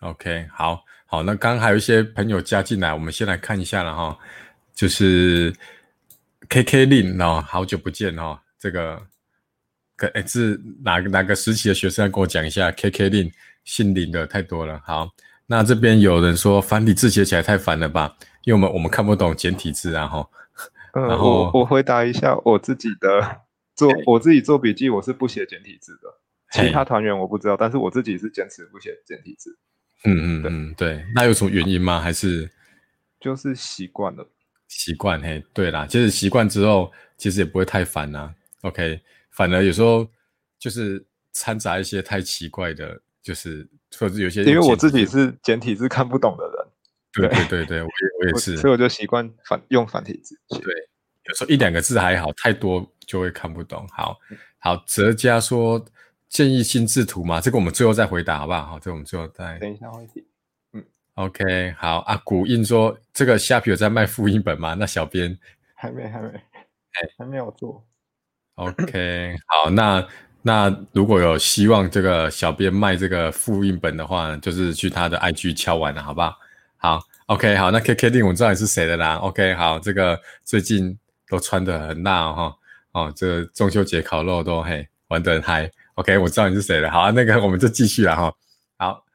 [0.01, 4.17] ，OK，好好，那刚刚还有一些朋友加进来，我们先来看一下了哈。
[4.73, 5.53] 就是
[6.47, 9.01] K K 令哦，好久不见哦，这个，
[10.13, 13.31] 哎，是哪个哪个时期的学生跟我讲一下 K K 令
[13.65, 14.81] 姓林的太多了。
[14.85, 15.09] 好，
[15.47, 18.15] 那这边有人说繁体字写起来太烦了吧？
[18.45, 20.29] 因为我们我们看不懂简体字啊，哈。
[20.93, 23.41] 然后我回答一下我自己的
[23.79, 26.13] 做我自己做笔记，我是不写简体字的。
[26.51, 29.57] 其他团员我不知道，但是我自己是坚持不写简体字。
[30.03, 31.05] 嗯嗯嗯，对。
[31.15, 32.01] 那有什么原因吗？
[32.01, 32.49] 还是
[33.19, 34.27] 就是习惯了。
[34.67, 38.33] 习惯嘿，对啦，其实习惯之后，其实也不会太烦呐。
[38.61, 38.99] OK，
[39.31, 40.07] 反而有时候
[40.59, 50.39] 就是掺杂一些太奇怪的，就是或者有些因为我自己是简体字看不懂的人，对对对对，我也我也是，所以我就习惯反用繁体字。
[50.49, 50.73] 对，
[51.25, 53.87] 有时候一两个字还好，太多就会看不懂。
[53.91, 54.15] 好
[54.59, 55.83] 好，哲家说
[56.27, 58.67] 建议心智图嘛，这个我们最后再回答好不好？
[58.67, 60.23] 好，这我们最后再等一下问题。
[61.15, 62.15] OK，好啊。
[62.23, 64.75] 古印说这个虾皮有在卖复印本吗？
[64.75, 65.35] 那小编
[65.73, 67.83] 还没，还没，哎，还没有做。
[68.55, 70.07] OK，好，那
[70.43, 76.35] 那如果有希望这个小编卖这个复印本的话，就是去他的 IG 敲完了，好不好？
[76.77, 79.15] 好 OK，好，那 KK 定我知道你是谁的啦。
[79.15, 82.55] OK，好，这个最近都穿的很辣哈，哦，
[83.15, 85.71] 这中秋节烤肉都嘿玩得很嗨。
[85.95, 86.89] OK，我知道你是谁了。
[86.91, 88.35] 好，那个我们就继续了哈。
[88.77, 89.05] 好，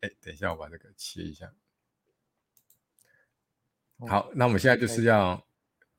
[0.00, 1.52] 哎，等一下我把这个切一下。
[4.08, 5.44] 好，那我们现在就是要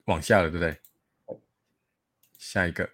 [0.04, 0.78] 往下了，对不对？
[2.38, 2.90] 下一个，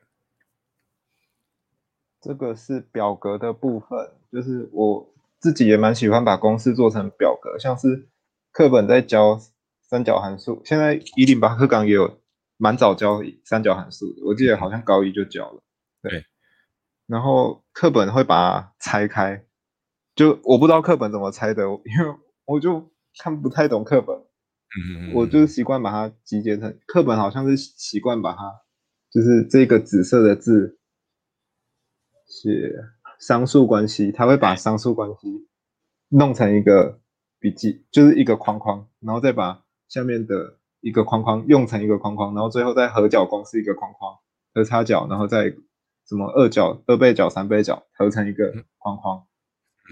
[2.21, 8.09] 这个是表格的部分，就是我自己也蛮喜欢把公式做成表格，像是。
[8.55, 9.41] 课本在教
[9.81, 12.21] 三角函数，现在一零八课纲也有
[12.63, 15.61] 蛮早教三角函数的，我记得好像高一就教了。
[16.01, 16.25] 对，
[17.09, 19.45] 然后课本会把它拆开，
[20.15, 24.17] 就我不知道课本怎么拆的，因为我就看不太懂课本。
[24.17, 28.39] 嗯嗯我就习惯把它集结成课本，好像是习惯把它
[29.11, 30.79] 就是这个紫色的字
[32.27, 32.73] 写
[33.19, 35.49] 商数关系，他会把商数关系
[36.09, 37.01] 弄成一个。
[37.43, 44.15] 笔记就是一个框框，然后再把下面的一个框框用成一个框框，然后最后再合角公式一个框框，
[44.53, 45.45] 和差角，然后再
[46.07, 49.25] 什么二角、二倍角、三倍角合成一个框框。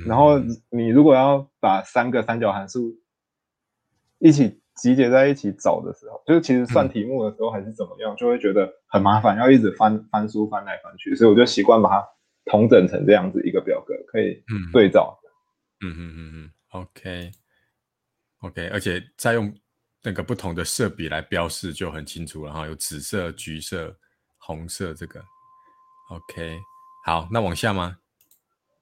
[0.07, 0.38] 然后
[0.70, 2.94] 你如果要把三个三角函数
[4.18, 12.09] 一起集结在一起找的时候，就是其实算题目的时候还是怎么样，就会觉得很麻烦，要一直翻翻书翻来翻去，所以我就习惯把它
[12.46, 15.18] 统整成这样子一个表格，可以对照。
[15.83, 17.31] 嗯嗯嗯嗯，OK。
[18.42, 19.53] OK，而且再用
[20.03, 23.97] 那个不同的色笔来标示就很清楚了哈，有紫色、橘色、
[24.39, 25.21] 红色这个。
[26.11, 26.59] OK，
[27.05, 27.99] 好，那往下吗？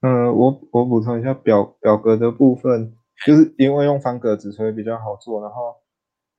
[0.01, 5.75] 嗯，我我补充一下表表格的部分，就是因为用方格纸所以比较好做，然后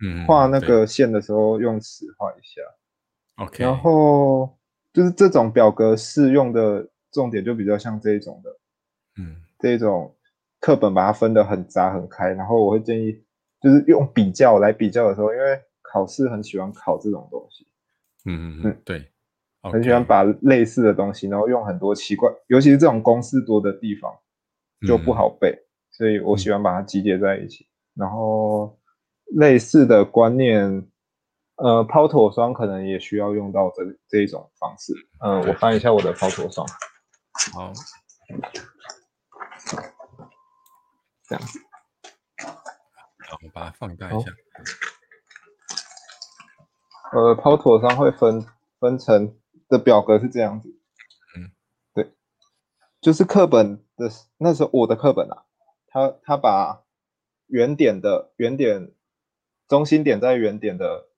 [0.02, 2.62] 嗯画那个线的时候用尺画一下。
[3.44, 4.58] OK，然后
[4.94, 8.50] 就是这种表格适用的重点就比较像这一种的，
[9.18, 10.16] 嗯，这种。
[10.62, 13.24] 课本把它分得很杂很开，然后我会建议，
[13.62, 17.68] 就是用比较来比较的时候，因为考试很喜欢考这种东西，
[18.26, 19.12] 嗯嗯嗯，对，
[19.64, 24.14] 很喜欢把类似的东西，然后用很多奇怪，尤其是这种公式多的地方
[24.88, 25.58] 就不好背，
[25.92, 27.68] 所以我喜欢把它集结在一起。
[27.96, 28.80] 然后
[29.36, 30.88] 类似的观念，
[31.56, 34.94] 呃，抛妥双可能也需要用到这这一种方式。
[35.22, 36.66] 嗯，我翻一下我的抛妥双，
[37.54, 37.74] 好。
[41.28, 41.60] 这样子，
[43.30, 44.32] 好，我把它放大一下。
[47.14, 48.44] 呃，抛妥上会分
[48.80, 49.38] 分成
[49.68, 50.70] 的表格是这样子。
[51.38, 51.52] 嗯，
[51.94, 52.12] 对，
[53.00, 55.46] 就是课本的那时候我的课本啊，
[55.88, 56.84] 他他把
[57.46, 58.92] 原点的原点
[59.68, 61.10] 中心点在原点的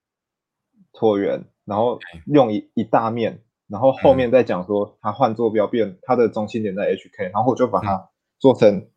[0.92, 8.90] 椭圆，然后用一一大面，然后后面再讲说它换坐标变它的中心点在 HK，然后我就把它做成。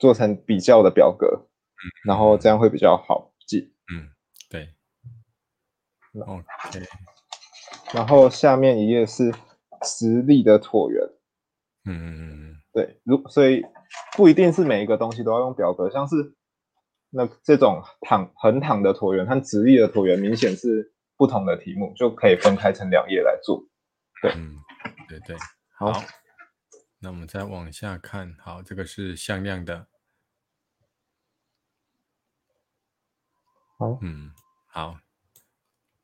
[0.00, 1.49] 做成比较的表格，嗯，
[2.04, 4.08] 然后这样会比较好记，嗯，
[4.48, 4.74] 对
[6.26, 6.44] ，OK，
[7.92, 9.32] 然后下面一页是
[9.82, 11.02] 实例的椭圆，
[11.84, 13.64] 嗯嗯嗯，对，如所以
[14.16, 16.34] 不一定是每一个东西都要用表格，像是
[17.10, 23.64] 那这种躺横躺的椭圆和直立的椭圆，明显是不同的题目，就可以分开成两页来做，
[24.22, 24.56] 对，嗯，
[25.08, 25.36] 对对，
[25.78, 25.92] 好。
[27.02, 29.86] 那我们再往下看，好，这个是向量的，
[33.80, 34.30] 好，嗯，
[34.66, 34.98] 好，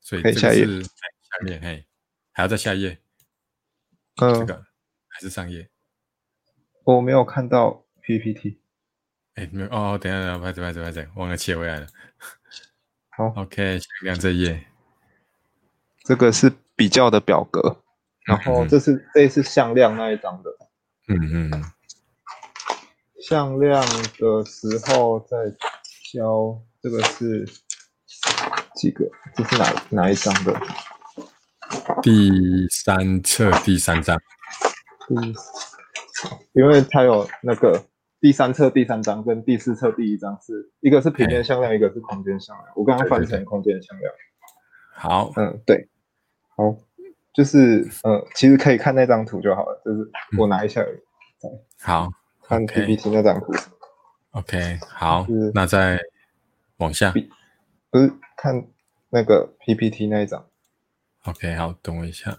[0.00, 0.88] 所以这个是在
[1.20, 1.84] 下面，嘿，
[2.32, 2.98] 还要再下一页，
[4.16, 4.64] 嗯，这个
[5.08, 5.68] 还是上页，
[6.84, 8.58] 我没有看到 PPT，
[9.34, 11.86] 哎，没有，哦，等下，等下，拍着拍着拍着，忘了切回来了，
[13.14, 14.68] 好，OK，向量这页，
[16.02, 17.82] 这个是比较的表格，
[18.24, 20.50] 然后这是这是向量那一张的。
[21.08, 21.72] 嗯嗯，
[23.20, 25.36] 向量的时候在
[26.10, 27.46] 教这个是
[28.76, 29.04] 几个？
[29.34, 30.54] 这是哪哪一章的？
[32.02, 32.30] 第
[32.70, 34.16] 三册第三章。
[35.08, 35.34] 嗯，
[36.52, 37.82] 因为它有那个
[38.20, 42.68] 第三册第三章跟第四册第一章，是一个是平面向量，一个是空间向量。
[42.76, 44.12] 我刚刚翻成空间向量。
[44.92, 45.88] 好，嗯，对，
[46.56, 46.76] 好。
[47.34, 49.82] 就是嗯，其实可以看那张图就好了。
[49.84, 50.82] 就是我拿一下，
[51.82, 52.08] 好，
[52.42, 53.52] 看 PPT 那张图。
[54.30, 56.00] OK，好，那再
[56.78, 57.12] 往下，
[57.90, 58.68] 不是看
[59.10, 60.46] 那个 PPT 那一张。
[61.24, 62.38] OK，好，等我一下。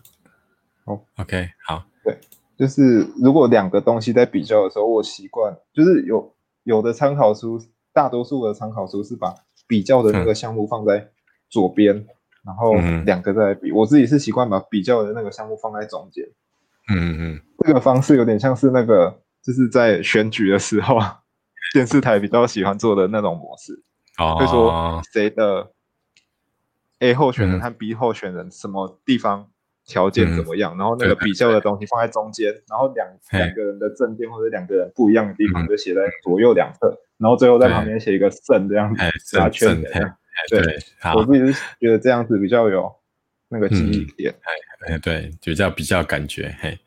[0.85, 2.17] 好，OK，好，对，
[2.57, 6.33] 就是如果两个东西在比较的时候，我习惯就是有
[6.63, 7.59] 有的参考书，
[7.91, 9.35] 大多数的参考书是把
[9.67, 11.09] 比较的那个项目放在
[11.49, 12.07] 左边。
[12.45, 16.23] 然后两个在比，我自己是习惯把比较的那个项目放在中间。
[16.87, 20.97] 嗯嗯，这个方式有点像是那个，就是在选举的时候，
[21.75, 23.83] 电视台比较喜欢做的那种模式，
[24.17, 25.69] 哦，会说谁的
[26.99, 29.49] A 候选人和 B 候选人什么地方
[29.85, 39.01] 条件怎么样，然后那个比较的东西放在中间，然后两两个人的证件或者两个人不一样的地方就写在左右两侧，然后最后在旁边写一个胜这样子
[39.37, 39.89] 打圈的。
[40.49, 40.61] 对，
[41.15, 42.91] 我自己是觉得这样子比较有
[43.49, 44.33] 那个记忆点。
[44.87, 46.79] 哎，对，比较比较感觉，嘿，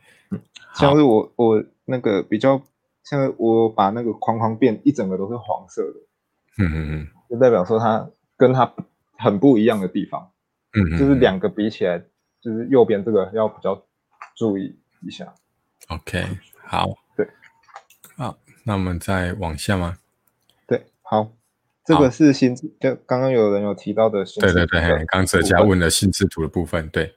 [0.74, 2.62] 像是我我那个比较。
[3.02, 8.72] 像我把那个框框变一整个都是黄色的，嗯嗯嗯，就代表说它跟它
[9.22, 10.30] 很不一样的地方，
[10.72, 12.02] 嗯，就是两个比起来，
[12.40, 13.84] 就是右边这个要比较
[14.36, 15.34] 注意一下。
[15.88, 16.24] OK，
[16.64, 17.28] 好，对，
[18.16, 19.98] 好，那我们再往下吗？
[20.66, 21.30] 对，好，
[21.84, 27.14] 这个是心智，就刚刚有人有提到的心对对对，刚哲家问的心智图的部分，对，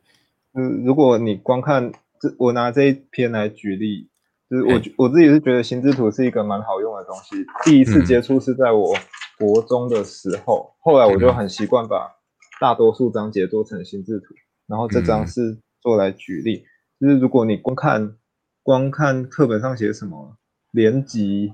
[0.53, 4.09] 嗯，如果你光看这，我拿这一篇来举例。
[4.49, 7.43] 就是我我自己是觉得心智图是一个蛮好用的东西。
[7.63, 8.95] 第一次接触是在我
[9.37, 12.15] 国中的时候，后来我就很习惯把
[12.59, 14.33] 大多数章节做成心智图。
[14.65, 16.65] 然后这张是做来举例，
[16.99, 18.15] 就是如果你光看
[18.63, 20.37] 光看课本上写什么
[20.71, 21.51] 连级，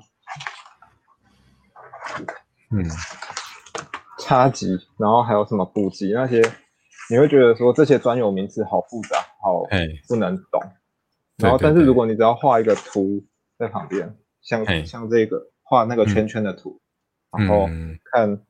[2.71, 2.85] 嗯，
[4.19, 6.39] 差级，然后还有什么补级那些，
[7.09, 9.63] 你会觉得说这些专有名词好复杂，好
[10.07, 10.61] 不能懂。
[11.37, 13.25] 然后，但是如果你只要画一个图
[13.57, 16.79] 在旁边，像像这个画那个圈圈的图，
[17.31, 17.69] 然后
[18.11, 18.41] 看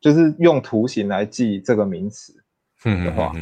[0.00, 2.32] 就是用图形来记这个名词
[2.82, 3.32] 的话，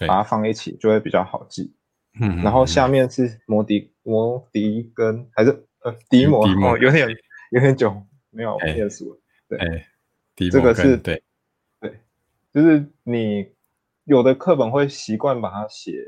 [0.00, 1.72] 把它放一起就会比较好记。
[2.20, 5.50] 嗯，然后下面是摩迪摩迪跟还是
[5.82, 7.08] 呃迪摩哦，有点
[7.52, 9.20] 有点久没有念书了。
[9.48, 11.22] 对，这个是对
[11.80, 11.98] 对，
[12.52, 13.52] 就是你
[14.04, 16.02] 有的课本会习惯把它写。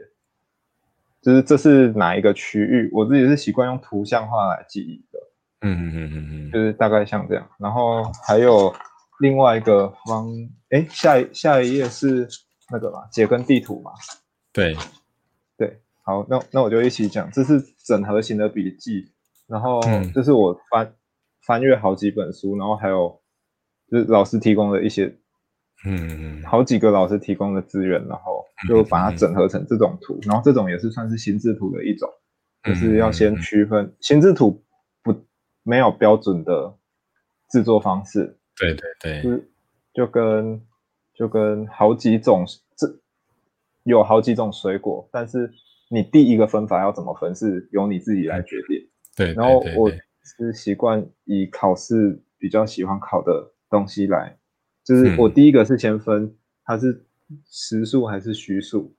[1.22, 2.88] 就是这是哪一个区域？
[2.94, 5.18] 我自己是习惯用图像化来记忆的。
[5.62, 7.48] 嗯嗯嗯嗯嗯，就是大概像这样。
[7.58, 8.74] 然后还有
[9.20, 10.28] 另外一个方，
[10.70, 12.28] 哎，下一下一页是
[12.72, 13.90] 那个嘛，解根地图嘛。
[14.52, 14.76] 对
[15.56, 17.30] 对，好，那那我就一起讲。
[17.30, 19.04] 这是整合型的笔记，
[19.46, 19.80] 然后
[20.14, 20.94] 这是我翻
[21.46, 23.20] 翻阅好几本书，然后还有
[23.90, 25.16] 就是老师提供的一些。
[25.86, 32.06] 嗯，好几个老师提供的资源，然后就把它整合成这种图，然后这种也是算是心智图的一种，
[32.64, 34.62] 就是要先区分心智图不
[35.70, 36.74] 没有标准的
[37.48, 39.44] 制作方式，对对对，就
[39.94, 40.60] 就跟
[41.14, 42.44] 就跟好几种
[42.76, 42.86] 这
[43.84, 45.48] 有好几种水果，但是
[45.88, 49.90] 你第一个分法要怎么分是由你自己来决定，对，然后我。
[50.22, 54.36] 是习惯以考试比较喜欢考的东西来。
[54.84, 57.04] 就是我第一个是先分它是
[57.46, 58.94] 实数还是虚数，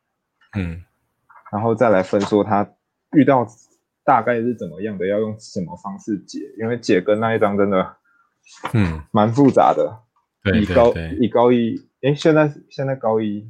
[0.57, 0.83] 嗯，
[1.53, 2.67] 然后再来分说它
[3.13, 3.45] 遇到
[4.03, 7.95] 大概是怎么样的，要用什么方式解，因为解跟那一张真的，
[8.73, 10.03] 嗯，蛮复杂的。
[10.55, 13.47] 以高以高一，哎，现在现在高一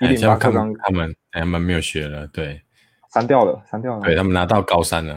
[0.00, 2.60] 一零八课纲他们他们没有学了，对，
[3.14, 5.14] 删掉了，删掉了，对他们拿到高三了，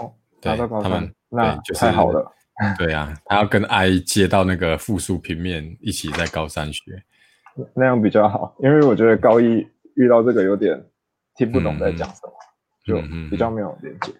[0.00, 2.32] 哦，拿到高三，那就太好了。
[2.78, 7.02] 对啊，他要跟 i 接到那个复数平面一起在高三学，
[7.74, 9.66] 那样比较好，因为我觉得高一
[9.96, 10.82] 遇到这个有点
[11.34, 12.32] 听不懂在讲什么，
[12.86, 14.12] 就比较没有连接，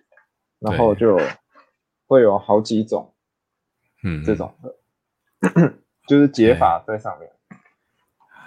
[0.63, 1.19] 然后就
[2.07, 3.13] 会有好几种，
[4.05, 5.75] 嗯，这种的，
[6.07, 7.29] 就是解法在上面。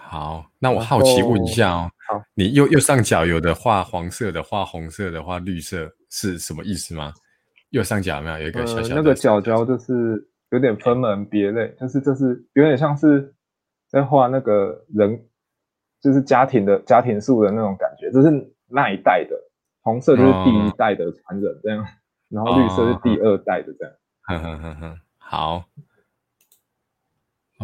[0.08, 7.12] 好，那我好奇问一下哦，好，你右右上角有的画黄色的，画红色的，画绿色是什么意思吗？
[7.72, 8.96] 右上角有没有有一个小小的？
[8.96, 13.34] 那个角角就是有点分门别类，就是这是有点像是
[13.90, 15.28] 在画那个人，
[16.00, 18.10] 就是家庭的家庭树的那种感觉。
[18.12, 19.36] 这是那一代的，
[19.82, 21.86] 红色就是第一代的传人这样，
[22.30, 23.94] 然后绿色是第二代的这样。
[24.28, 25.66] 哼哼哼哼，好。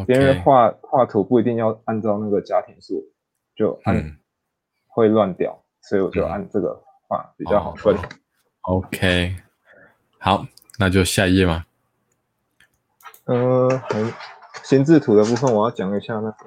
[0.08, 3.12] 因为画画图不一定要按照那个家庭树，
[3.56, 4.18] 就按
[4.88, 7.96] 会乱掉，所以我就按这个画比较好分。
[8.62, 9.36] OK。
[10.18, 10.46] 好，
[10.80, 11.66] 那就下一页嘛？
[13.26, 13.70] 呃，
[14.64, 16.38] 心智图的部分，我要讲一下那个。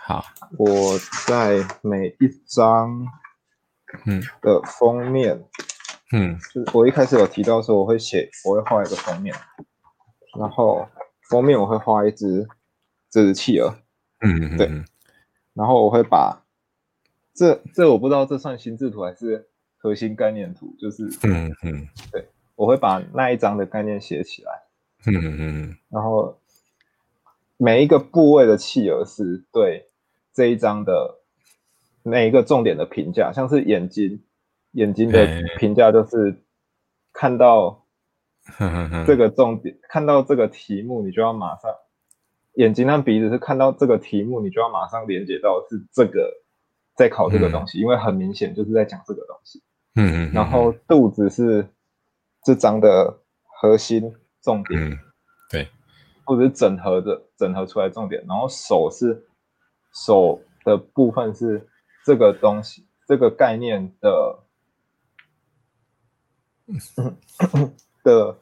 [0.00, 0.24] 好，
[0.56, 3.06] 我在每一张
[4.06, 5.44] 嗯的封面，
[6.12, 9.34] 嗯，就是我一开始有提到说我会写，我会画一个封面，
[10.38, 10.86] 然后
[11.28, 12.46] 封面我会画一只
[13.10, 13.74] 这只企鹅，
[14.20, 14.66] 嗯嗯对，
[15.54, 16.44] 然后我会把
[17.34, 21.88] 这这我不知道这算心智图还是核心概念图，就是嗯嗯。
[22.10, 22.28] 对。
[22.56, 24.50] 我会把那一张的概念写起来，
[25.06, 26.40] 嗯嗯嗯，然后
[27.56, 29.88] 每一个部位的企鹅是对
[30.34, 31.20] 这一张的
[32.02, 34.24] 每一个重点的评价，像是眼睛，
[34.78, 35.26] 眼睛的
[35.58, 36.40] 评价就是
[37.12, 37.84] 看到
[39.04, 41.68] 这个重点，看到这个题目，你就要马上
[42.54, 46.32] 眼睛和鼻子是看到这个题目，你就要马上连接到是这个
[46.94, 49.60] 在考这个东西，因为很明显就是在讲这个东西。
[49.96, 50.32] 嗯嗯。
[50.32, 51.66] 然后肚子是
[52.44, 53.18] 这张的
[53.60, 54.96] 核心重点，
[55.50, 55.66] 对，
[56.24, 58.24] 或者是整合的整合出来重点。
[58.28, 59.26] 然后手是
[60.06, 61.68] 手的部分是
[62.06, 64.44] 这个东西这个概念的。
[68.04, 68.36] 的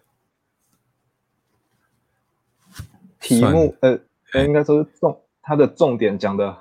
[3.20, 3.99] 题目，呃，
[4.45, 6.57] 应该说是重，它的重点讲的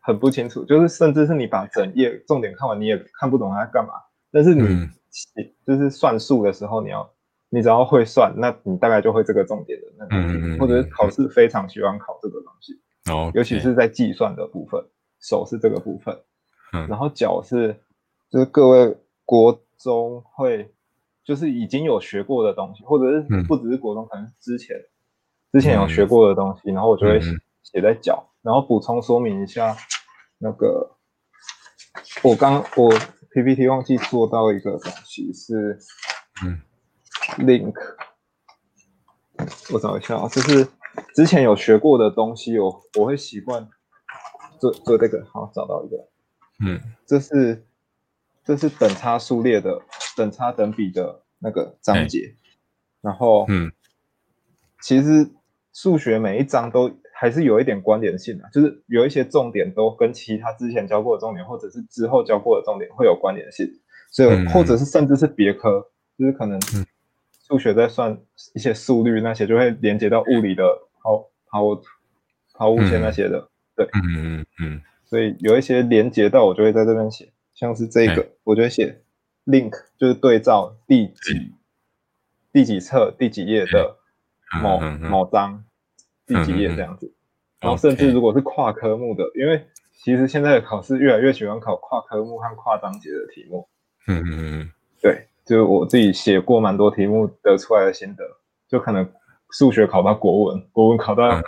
[0.00, 3.94] 很不清楚，就是甚至是你把整页重点看完，你也看不懂它在干嘛。
[4.30, 4.88] 但是你
[5.66, 7.12] 就是算数的时候，你要
[7.48, 12.80] 你只要会算，那你大概就会这个重点的那个，或者是考试非常喜欢考这个东西，
[13.10, 14.80] 哦，尤其是在计算的部分，
[15.20, 16.16] 手是这个部分，
[16.72, 17.76] 嗯，然后脚是
[18.30, 20.70] 就是各位国中会。
[21.24, 24.76] 就是已经有学过的东西，或者是不只是国中，可能是之前
[25.52, 27.20] 之前有学过的东西，然后我就会
[27.62, 29.74] 写在脚，然后补充说明一下
[30.38, 30.96] 那个
[32.22, 32.90] 我刚我
[33.32, 35.78] PPT 忘记做到一个东西是
[36.44, 36.60] 嗯。
[37.38, 37.74] link，
[39.72, 40.68] 我找一下啊，就是
[41.14, 43.66] 之前有学过的东西，我我会习惯
[44.60, 45.96] 做做这个，好找到一个，
[46.64, 47.66] 嗯，这是。
[48.46, 49.80] 这是等差数列的
[50.16, 52.34] 等差等比的那个章节，
[53.00, 53.72] 然后，嗯，
[54.80, 55.28] 其实
[55.72, 63.68] 数学每一章都还是有一点关联性的，就是有一些重点都跟其他之前教过的重点，或者是之后教过的重点会有关联性，
[64.10, 65.86] 所以或者是甚至是别科，
[66.18, 66.60] 就是可能
[67.46, 68.18] 数学在算
[68.54, 70.64] 一些速率那些，就会连接到物理的
[71.02, 71.82] 抛抛
[72.54, 77.30] 抛物线那些的，对，嗯嗯嗯，所以有一些连接到，我就会在这边写。
[77.54, 79.00] 像是这个，我觉得写
[79.46, 81.54] link 就是对照第几
[82.52, 83.96] 第几册第几页的
[84.60, 85.64] 某某章
[86.26, 87.12] 第几页这样子，
[87.60, 93.68] 然后甚至如果是跨科目的，因为其实现在的考试越来越喜欢考跨科目和跨章节的题目。
[94.06, 94.70] 嗯嗯嗯，
[95.00, 98.24] 对，就是我自己写过蛮多题目得出来的心得，
[98.68, 99.10] 就可能
[99.50, 101.42] 数学考到国文，国文考到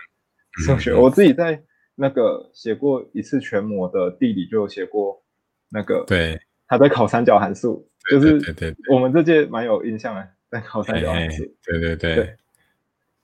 [0.64, 1.62] 数学，我自己在
[1.94, 5.22] 那个写过一次全模的地理就有写过。
[5.68, 11.45] 那个对，他在考三角函数，就是对对，我们这届蛮有印象的，在考三角函数。
[11.62, 12.37] 对对对，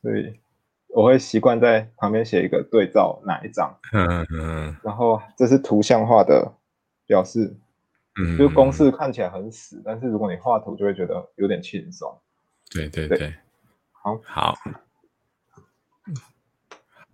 [0.01, 0.39] 所以
[0.89, 6.53] 我会习惯在旁边写一个对照哪一张，嗯嗯嗯，然后这是图像化的
[7.07, 7.57] 表示，
[8.21, 12.21] 嗯，就公式看起来很死，但是如果你画图就会觉得有点轻松。
[12.71, 13.35] 对对对，
[13.91, 14.55] 好，好，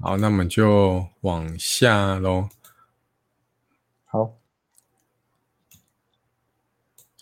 [0.01, 2.49] 好，那么就往下喽。
[4.05, 4.35] 好。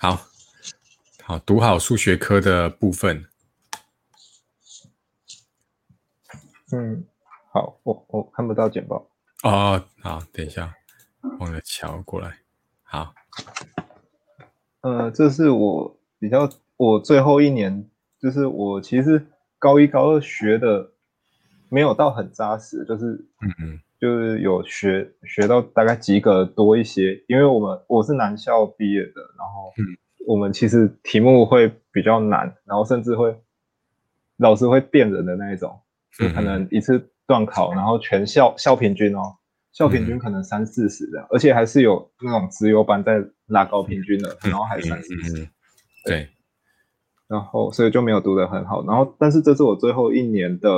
[0.07, 0.25] 好
[1.25, 3.27] 好读好数学科的部分。
[6.71, 7.05] 嗯，
[7.51, 9.11] 好，我我看不到简报。
[9.43, 10.73] 哦，好，等一下，
[11.41, 12.39] 忘了桥过来。
[12.85, 13.13] 好，
[14.83, 17.91] 呃，这是我比较我最后一年，
[18.21, 19.27] 就是我其实
[19.59, 20.93] 高一高二学的
[21.69, 23.07] 没有到很扎实，就是
[23.41, 29.97] 嗯嗯，就是有学学到大概及格多一些，因为我们我是男校毕业的，然后嗯。
[30.29, 33.33] 我们其实题目会比较难，然后甚至会
[34.39, 35.79] 老师会变人的那一种，
[36.19, 36.99] 就可能一次
[37.29, 39.37] 断考，然后全校校平均哦，
[39.71, 45.49] 校平均可能三四十的，而且还是有那种直优班在拉高平均的，然后还三四十，
[46.05, 46.29] 对，
[47.29, 50.69] 然后所以就没有读得很好，然后但是这是我最后一年的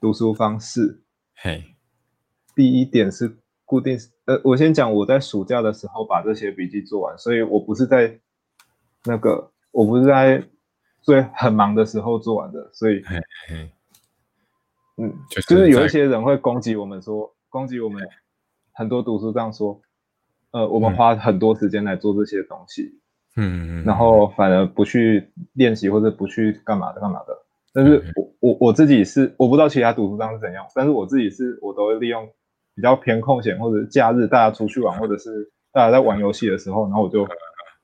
[0.00, 1.04] 读书方式，
[1.36, 1.71] 嘿，
[2.54, 8.18] 第一点是固定，呃，我先讲我在暑假的时候把这些笔记做完，所以我不是在。
[9.04, 10.40] 那个我不是在
[11.00, 13.02] 最很忙的时候做完的，所以，
[14.96, 18.00] 嗯，就是有一些人会攻击我们说，攻击我们
[18.70, 19.80] 很多读书这样说，
[20.52, 22.96] 呃，我们花很多时间来做这些东西，
[23.34, 27.36] 嗯，然后反而不去练习或者不去干嘛的干嘛的，
[27.72, 32.28] 但是我我我自己是我不知道其他读书章是怎样，但是我自己是我都会利用
[32.74, 37.26] 比较偏空闲或者假日大家出去玩或者是大家在玩游戏的时候，然后我就。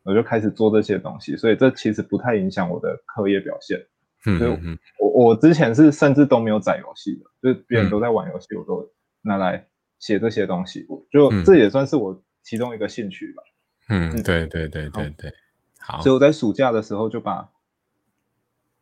[0.04, 3.78] 我就开始做这些东西，所以这其实不太影响我的课业表现。
[4.24, 4.56] 嗯，就
[5.04, 9.66] 我我之前是甚至都没有载游戏的，就是别人都在玩游戏，我都拿来
[9.98, 10.86] 写这些东西。
[11.10, 13.42] 就这也算是我其中一个兴趣吧。
[13.90, 15.30] 嗯，对对对对对。
[15.78, 17.46] 好，所以我在暑假的时候就把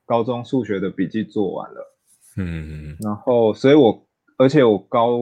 [0.04, 1.96] 高中数学的笔记做完了。
[2.36, 4.06] 嗯，然后，所以我
[4.38, 5.18] 而且我高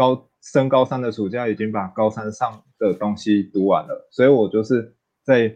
[0.00, 4.96] 高升高三的暑假已经把高三上的东西读完了，所以我就是。
[5.22, 5.54] 在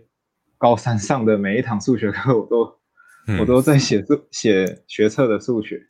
[0.59, 2.79] 高三上的每一堂数学课，我都
[3.41, 5.81] 我都在写数写学测的数学，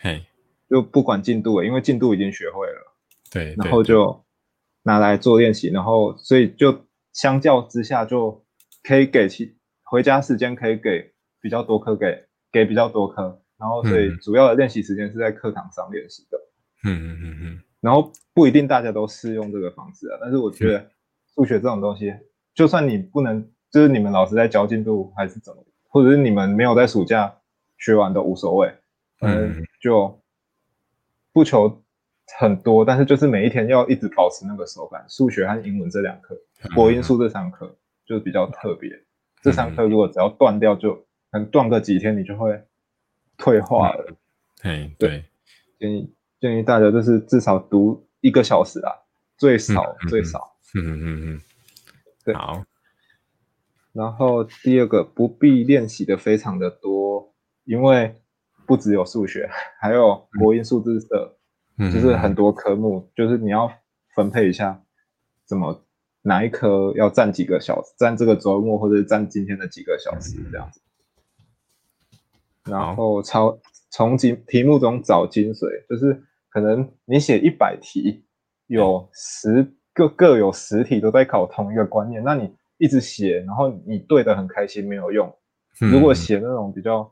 [0.00, 0.24] 嘿，
[0.70, 2.96] 就不管进度了，因为进度已经学会了，
[3.32, 4.24] 对，然后就
[4.84, 8.46] 拿来做练习，然后所以就相较之下就
[8.84, 12.06] 可以给其回家时间可以给比较多科给
[12.52, 16.38] 给比较多科，然后所以主要的练习时间是在课堂上练习的，
[16.84, 20.90] 嗯嗯嗯嗯，然后不一定大家都适用这个方式啊，但是我觉得
[21.32, 22.12] 数学这种东西，
[22.52, 25.62] 就算你不能，就是你们老师在教进度还是怎么。
[25.88, 27.34] 或者是你们没有在暑假
[27.78, 28.70] 学完都无所谓，
[29.22, 30.20] 嗯，就
[31.32, 31.82] 不求
[32.38, 35.02] 很多，但是就是每一天要一直保持那个手感。
[35.08, 36.36] 数学和英文这两科，
[36.74, 37.74] 国英数这三科
[38.04, 38.90] 就比较特别。
[39.40, 40.92] 这三科如果只要断掉，就
[41.30, 42.62] 可能断个几天，你就会
[43.38, 44.14] 退化了。
[44.60, 45.24] 哎，对，
[45.78, 48.92] 建议建议大家就是至少读一个小时啊，
[49.36, 50.56] 最少最少。
[50.74, 51.40] 嗯嗯嗯嗯，
[52.24, 52.64] 对，好。
[53.92, 57.32] 然后第二个不必练习的非常的多，
[57.64, 58.14] 因为
[58.66, 59.48] 不只有数学，
[59.80, 61.36] 还有国音数字社，
[61.78, 63.72] 就是很多科目，就是你要
[64.14, 64.82] 分配一下，
[65.46, 65.82] 怎么
[66.20, 70.80] 哪一科要占几个小时，占这个周末或者占今天的几个小时这样子。
[72.64, 73.58] 然后抄
[73.90, 78.24] 从题题目中找精髓，就是可能你写一百题，
[78.66, 82.54] 有十个各有十题都在考同一个观念，那你。
[82.78, 85.34] 一直写，然后你对的很开心没有用。
[85.78, 87.10] 如果写那种比较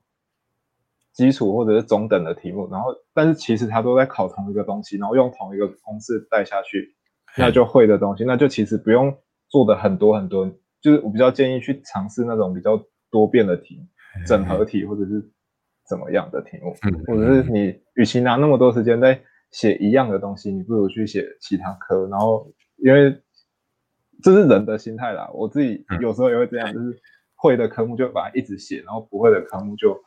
[1.14, 6.94] 基础或者是中等的题目，然后但是其实他都在考同一个东西，然后用同一个公式带下去，
[7.38, 9.16] 那就会的东西，那就其实不用
[9.48, 10.46] 做的很多很多。
[10.82, 12.78] 就是我比较建议去尝试那种比较
[13.10, 13.88] 多变的题，
[14.26, 15.26] 整合题或者是
[15.86, 16.74] 怎么样的题目，
[17.06, 19.20] 或者是你与其拿那么多时间在
[19.50, 23.20] 写一样的东西，你不如去写其他科，然后因为。
[24.22, 26.98] 这是人的心态啦，我自己有时候也会这样，就是
[27.34, 30.02] 会的科目就把它一直写，然后不会的科目就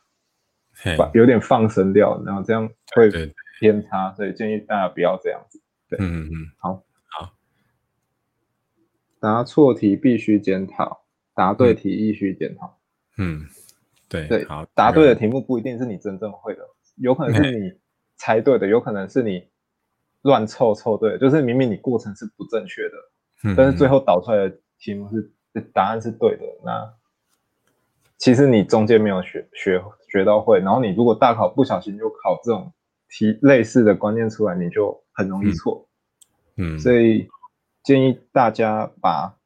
[0.97, 3.11] 把有点放生掉，然后这样会
[3.59, 5.61] 偏差，所以建议大家不要这样子。
[5.89, 7.34] 对，嗯嗯嗯，好，好，
[9.19, 11.05] 答错题必须检讨，
[11.36, 12.80] 答对题亦需检讨。
[13.19, 13.45] 嗯，
[14.09, 16.61] 对对，好，答对的题目不一定是你真正会的，
[16.97, 17.71] 有可能是 你
[18.17, 19.47] 猜对的，有可能是你
[20.23, 22.95] 乱凑凑对，就是明明你过程是不正确的。
[23.55, 25.31] 但是最后导出来的题目是
[25.73, 26.93] 答案是对的，那
[28.17, 29.79] 其实你中间没有学学
[30.09, 32.73] 学到会，然后你如果大考不小心就考这种
[33.09, 35.87] 题类似的观念出来，你就很容易错。
[36.55, 37.27] 嗯，所以
[37.83, 39.36] 建议大家把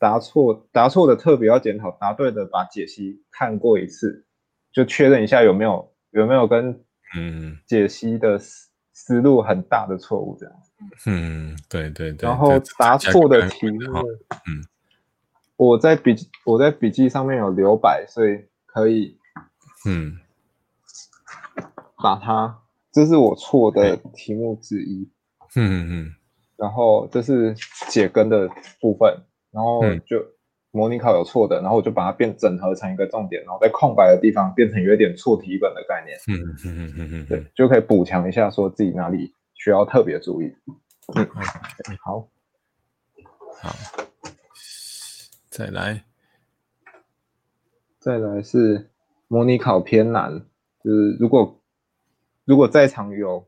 [0.00, 4.24] 答错答错的特别要检讨，答对的把解析看过一次，
[4.72, 6.82] 就确认一下有没有有没有跟
[7.14, 10.70] 嗯解析的思思路很大的错误这样子。
[11.06, 12.28] 嗯，对对对。
[12.28, 13.78] 然后答错的题目，
[14.48, 14.64] 嗯，
[15.56, 19.18] 我在笔我在笔记上面有留白，所以可以，
[19.86, 20.18] 嗯，
[22.02, 22.58] 把它，
[22.90, 25.08] 这是我错的题目之一。
[25.56, 26.14] 嗯嗯嗯。
[26.56, 27.54] 然后这是
[27.88, 28.48] 解根的
[28.80, 30.24] 部分，然后就
[30.70, 36.16] 模拟考有错的，然后我就把它变整合成一个重点，然后在空白的地方变成有点错题本的概念。
[36.28, 39.34] 嗯嗯嗯嗯嗯，对，就可以补强一下，说自己哪里。
[39.62, 40.46] 需要特别注意。
[41.14, 41.28] 嗯，
[42.02, 42.26] 好，
[43.60, 43.76] 好，
[45.50, 46.02] 再来，
[47.98, 48.88] 再来是
[49.28, 50.46] 模拟考偏难，
[50.82, 51.60] 就是如果
[52.46, 53.46] 如果在场有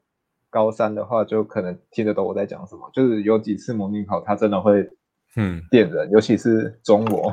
[0.51, 2.91] 高三的话，就可能听得懂我在讲什么。
[2.93, 4.91] 就是有几次模拟考，他真的会
[5.37, 7.33] 嗯电人，尤其是中模，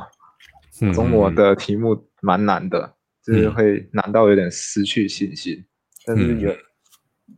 [0.94, 5.66] 中国的题目蛮难的，就是会难到有点失去信心。
[6.06, 6.56] 但是有。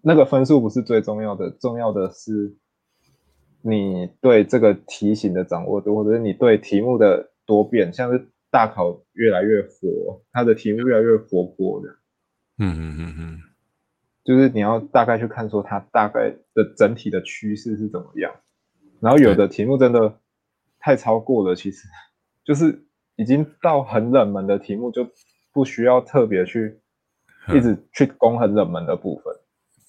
[0.02, 2.56] 那个分数不是最重要的，重要的是
[3.62, 11.90] 你对这个题型的掌握度，或者是你对题目的多变，像是大考越来越活，它的题目越来越活泼的。
[12.60, 13.40] 嗯嗯嗯嗯，
[14.24, 18.34] 就是你要大概去看说它大概的整体的趋势是怎么样。
[19.02, 20.20] 然后有的题目真的
[20.82, 21.88] 太超过了，其实
[22.44, 22.84] 就是
[23.16, 25.08] 已经到很冷门的题目，就
[25.54, 26.82] 不需要特别去
[27.54, 29.34] 一直去攻很冷门的部分。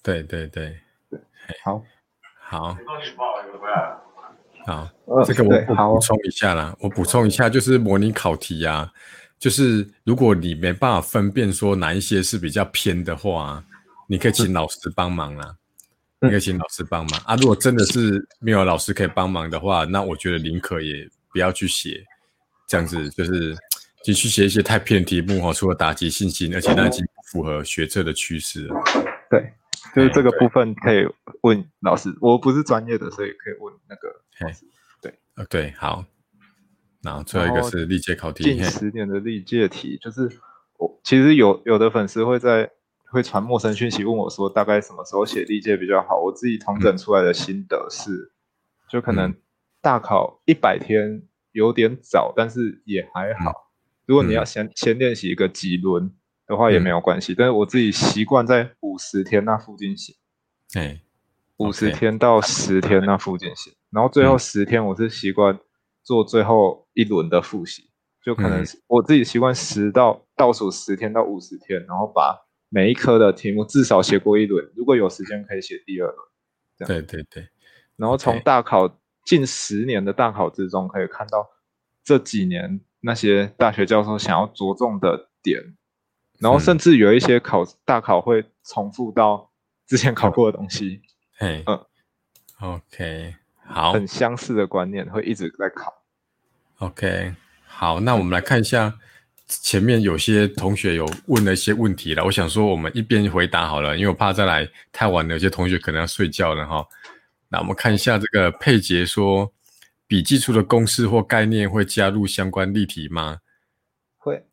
[0.03, 0.75] 对对对
[1.09, 1.19] 对，
[1.63, 1.83] 好，
[2.39, 2.77] 好，
[4.65, 4.89] 好，
[5.25, 8.91] 这个我补充一下啦，我补充一下，就是模拟考题啊，
[9.39, 13.63] 就是如果你没办法分辨说哪一些是比较偏的话，
[14.07, 15.55] 你可以请 老师帮忙啦，
[16.23, 17.35] 你可以请老师帮忙啊。
[17.35, 22.03] 如果真的是没有老师可以帮忙的话，那我觉得宁可也不要去写，
[22.67, 23.55] 这样子就是
[24.03, 28.75] 继续写一些太偏题目哈，除了打击信心，而且那已经不符合学测的趋势了。
[29.29, 29.53] 对。
[29.93, 31.05] 就是这个部分可以
[31.41, 34.07] 问老师，我不是专业的，所以可以问那个
[34.39, 34.65] 老师。
[34.99, 36.03] 对，呃，对，好。
[37.03, 40.27] 然后最后一个是历届考题，近十年的历届题，就是
[40.79, 42.71] 我其实有有的粉丝会在
[43.13, 46.19] 会传陌生讯息问我说，大概什么时候写历届比较好？
[46.19, 48.33] 我自己统整出来的心得是，
[48.89, 49.31] 就可能
[49.81, 53.71] 大考一百天有点早，但是也还好。
[54.07, 56.11] 如果你要先先练习一个几轮
[56.47, 57.35] 的话，也没有关系。
[57.35, 60.15] 但是我自己习惯在五十天那附近写，
[60.73, 60.99] 哎，
[61.57, 65.59] 五十天到十天那附近写，然后最后十天我是习惯
[66.01, 67.91] 做最后一轮的复习。
[68.23, 72.39] 就可能我自己习惯十到倒数十天到五十天，然后把
[72.73, 76.17] 每一科的题目至少写过一轮，如果有时间可以写第二轮。
[76.87, 77.47] 对对对。
[77.97, 81.47] 然后从大考近十年的大考之中，可以看到
[82.03, 85.61] 这几年那些大学教授想要着重的点，
[86.39, 89.51] 然后甚至有一些考大考会重复到
[89.85, 90.99] 之前考过的东西。
[91.37, 91.85] 嘿，嗯
[92.59, 95.93] ，OK，好，很相似的观念会一直在考。
[96.79, 97.35] OK。
[97.67, 98.99] 好，那我们来看一下
[99.61, 102.23] 前面有些同学有问了一些问题了。
[102.23, 106.85] 我想说，我们一边回答好了，因为我怕再来太晚了，有些同学可能要睡觉了哈。
[107.49, 109.51] 那我们看一下这个佩杰说，
[110.07, 113.39] 笔记出的公式或概念会加入相关例题吗？
[114.17, 114.45] 会。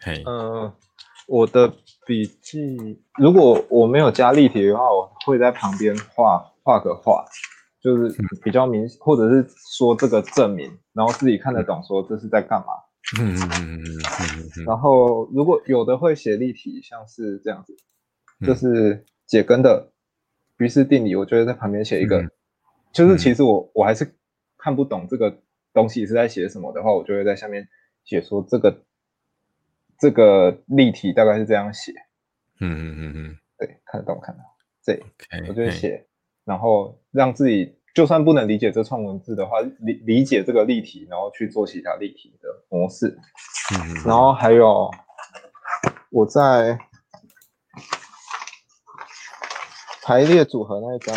[0.00, 0.72] 嘿，嗯，
[1.26, 1.72] 我的
[2.06, 2.76] 笔记
[3.18, 7.24] 如果我没有加例题的话，我会在旁边画画个画。
[7.82, 12.68] 就是比较明，或者是说这个证明，然后自己看得懂，说这是在干嘛。
[12.72, 14.64] 嗯嗯嗯嗯嗯嗯。
[14.64, 17.76] 然后如果有的会写例题，像是这样子，
[18.44, 19.92] 就是解根的
[20.58, 22.24] 余式定理，我就会在旁边写一个，
[22.92, 24.14] 就是其实我我还是
[24.56, 25.42] 看不懂这个
[25.72, 27.68] 东西是在写什么的话，我就会在下面
[28.04, 28.84] 写说这个
[29.98, 31.92] 这个例题大概是这样写。
[32.60, 34.50] 嗯嗯嗯嗯，对，看得懂看得懂，
[35.30, 36.06] 对，我就会写。
[36.44, 43.16] 然后让自己就算不能理解这串文字的话，理理解这个例题，然后去做其他例题的模式。
[43.72, 44.90] 嗯，然后还有
[46.10, 46.76] 我在
[50.02, 51.16] 排列组合那一章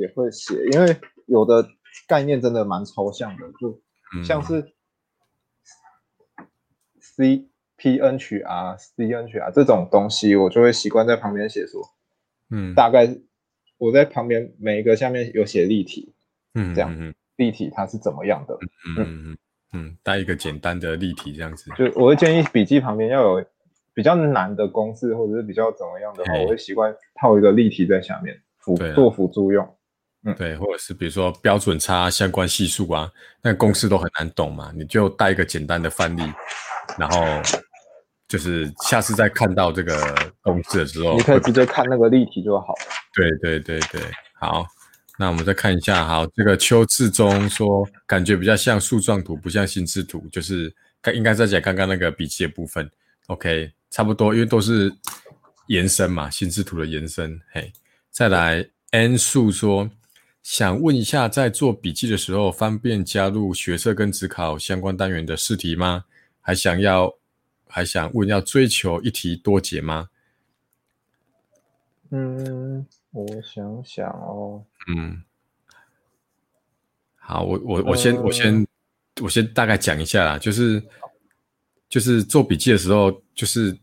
[0.00, 0.96] 也会写，因为
[1.26, 1.68] 有的
[2.08, 3.80] 概念真的蛮抽象的，就
[4.24, 4.74] 像是
[7.00, 7.46] C
[7.76, 11.80] P N 取 R C N 取 R 这种东西，我就会习惯在旁边写说，
[12.50, 13.16] 嗯，大概。
[13.78, 16.14] 我在旁边每一个下面有写例题，
[16.56, 18.54] 嗯，这样，例题它是怎么样的？
[18.98, 19.38] 嗯嗯嗯
[19.72, 21.70] 嗯，带一个简单的例题这样子。
[21.76, 23.44] 就我会建议笔记旁边要有
[23.94, 29.64] 比较难的公式或者是比较怎么样的话，我会习惯套一个例题在下面辅做辅助用。
[30.24, 33.10] 嗯，对，或者是比如说标准差、相关系数啊，
[33.42, 36.22] 那公式都很难懂嘛，你就带一个简单的范例，
[36.98, 37.20] 然后。
[38.28, 39.94] 就是下次再看到这个
[40.42, 42.80] 公式的时候，你可以直接看那个例题就好了。
[43.14, 44.00] 对对对对，
[44.34, 44.66] 好，
[45.18, 52.90] 那我们再看一下，好，这个邱志忠说，感觉比较像树状图，不像心智图，就是该应该在讲刚刚那个笔记的部分。
[53.26, 54.92] OK，差不多，因为都是
[55.68, 57.40] 延伸嘛，心智图的延伸。
[57.50, 57.72] 嘿，
[58.10, 59.90] 再来，N 数说，
[60.42, 66.04] 想问一下，在做笔记的时候，方便加入学测跟职考相关单元的试题吗？
[66.40, 67.12] 还想要？
[67.68, 70.08] 还想问，要追求一题多解吗？
[72.10, 72.86] 嗯，
[73.16, 74.62] 我想想哦。
[74.88, 75.22] 嗯，
[77.16, 78.66] 好，我我我先我先
[79.22, 80.82] 我先大概讲一下啦，就是
[81.88, 83.74] 就是做笔记的时候，就是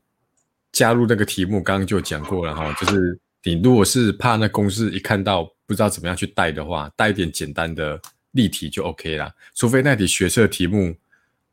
[0.72, 8.00] 加入那个题目，刚刚就讲过了哈，就是你如果是怕那公式一看到不知道怎么样去带的话，带一点简单的
[8.32, 9.34] 例题就 OK 啦。
[9.56, 10.96] 除非那题学测题目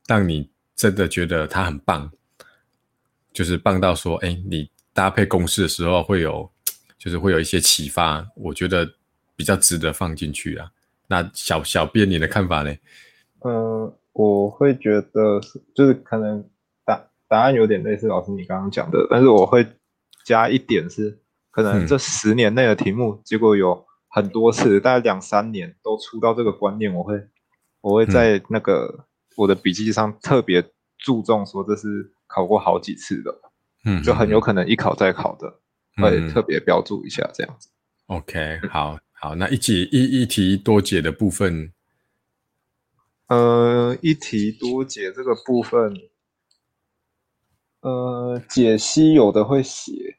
[0.07, 2.13] 让你真的觉得它很棒。
[3.33, 6.51] 就是棒到说，哎，你搭配公式的时候会有，
[7.01, 8.87] 就是会有一些启发，我觉得
[9.35, 10.71] 比较值得放进去啊。
[11.09, 12.73] 那小小编你的看法呢？
[13.41, 15.41] 呃，我会觉得，
[15.75, 16.45] 就是可能
[16.85, 19.67] 答答案有点类似老师你刚刚讲的，但是我会
[20.27, 21.19] 加一点是，
[21.51, 27.21] 可能这十年内的题目，结果有很多次，大概两三年都出到这个观念，我会
[27.81, 30.63] 我会在那个我的笔记上特别
[30.99, 32.13] 注重说这是。
[32.33, 33.41] 考过好几次的，
[33.85, 35.53] 嗯，就很有可能一考再考的，
[35.97, 37.69] 会特别标注一下这样子。
[38.07, 41.73] OK，好好，那一解一一题多解的部分，
[43.29, 45.95] 呃，一题多解这个部分，
[47.81, 50.19] 呃，解析有的会写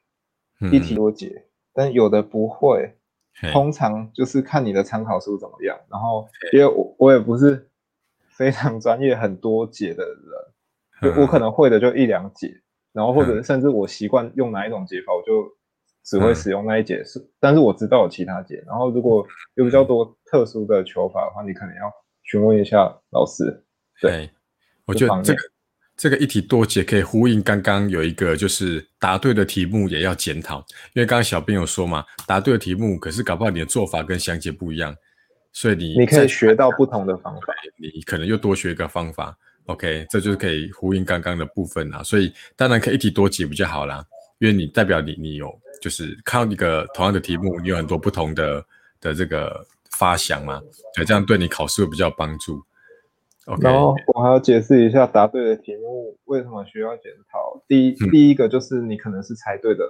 [0.72, 2.96] 一题多解，但有的不会，
[3.52, 5.78] 通常就是看你的参考书怎么样。
[5.90, 7.68] 然后，因为我我也不是
[8.28, 10.52] 非常专业很多解的人。
[11.16, 12.62] 我可能会的就一两解，
[12.92, 15.52] 然后或者甚至我习惯用哪一种解法，我就
[16.04, 17.02] 只会使用那一节。
[17.04, 18.62] 是，但是我知道有其他节。
[18.66, 21.92] 然后如果有比较多特殊的求法的话，你可能要
[22.22, 23.64] 询问一下老师。
[24.00, 24.30] 对，
[24.86, 25.40] 我觉得这个
[25.96, 30.58] 这个一题多解可以呼应刚刚有一个，就是答对的题目也要检讨，
[30.94, 34.96] 因为刚刚小编有说嘛，答对的题目可是搞不好你的做法跟详解不一样，
[35.52, 39.36] 所以你你可以学到不同的方法，你可能又多学一个方法
[39.66, 42.02] ，OK，这就是可以呼应刚刚的部分啦。
[42.02, 44.04] 所以当然可以一题多解比较好啦，
[44.38, 45.46] 因为你代表你你有
[45.82, 48.64] 就是看到一个同样的题目，你有很多不同的
[49.00, 49.66] 的这个
[49.98, 50.62] 发想嘛，
[50.94, 52.62] 对，这样对你考试会比较帮助。
[53.60, 57.60] 然后我还要解释一下答对的题目为什么需要检讨。
[57.66, 59.84] 第一，第一个就是你可能是猜对的；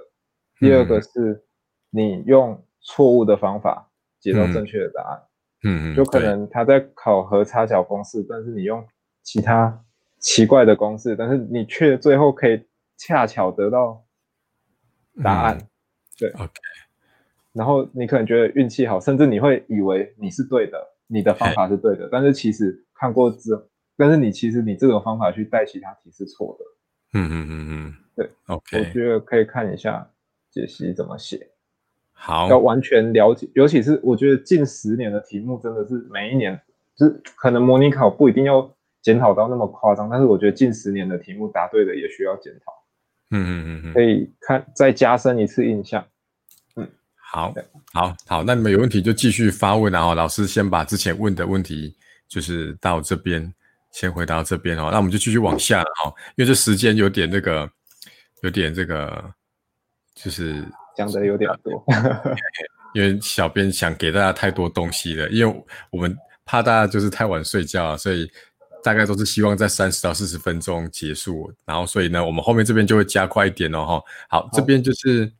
[0.59, 1.43] 第二个是
[1.91, 5.21] 你用错误的方法解到正确的答案。
[5.63, 8.83] 嗯嗯，就可能他在考核差角公式，但是你用
[9.21, 9.85] 其他
[10.17, 12.65] 奇怪的公式，但是你却最后可以
[12.97, 14.03] 恰巧得到
[15.23, 15.59] 答案。
[16.17, 16.51] 对，OK。
[17.53, 22.79] 然后你可能觉得运气好，甚至你会以为你是对的，你的方法是对的，但是其实。
[22.95, 23.61] 看过之后，
[23.97, 27.19] 但是你其实你这种方法去带其他题是错的。
[27.19, 30.09] 嗯嗯嗯嗯，对，OK，我觉得可以看一下
[30.49, 31.49] 解析怎么写。
[32.13, 36.57] 好，要完全了解，尤其是我觉得近十年的题目真的是每一年，
[36.95, 42.71] 就是可能模拟考不一定要检讨到那么夸张，但是我觉得近十年的题目答对的也需要检讨。
[43.33, 46.05] 嗯嗯嗯嗯，可以看再加深一次印象。
[46.75, 47.53] 嗯，好，
[47.91, 51.95] 好，好，那你们有问题就继续发问，然后老师先把之前问的问题。
[52.29, 53.53] 就是到这边，
[53.91, 57.69] 先回到这边哦，那我们就继续往下哦，因为这时间有点这个，
[58.41, 59.23] 有点这个，
[60.15, 60.65] 就是
[60.97, 61.85] 讲的有点多，
[62.95, 68.27] 因为小编想给大家太多东西了，因为我们怕大家就是太晚睡觉，所以
[68.83, 74.03] 大概都是希望在三十到四十分钟结束，然后所以呢，我们后面这边就会加快一点哦哈。
[74.29, 75.31] 好，这边就是，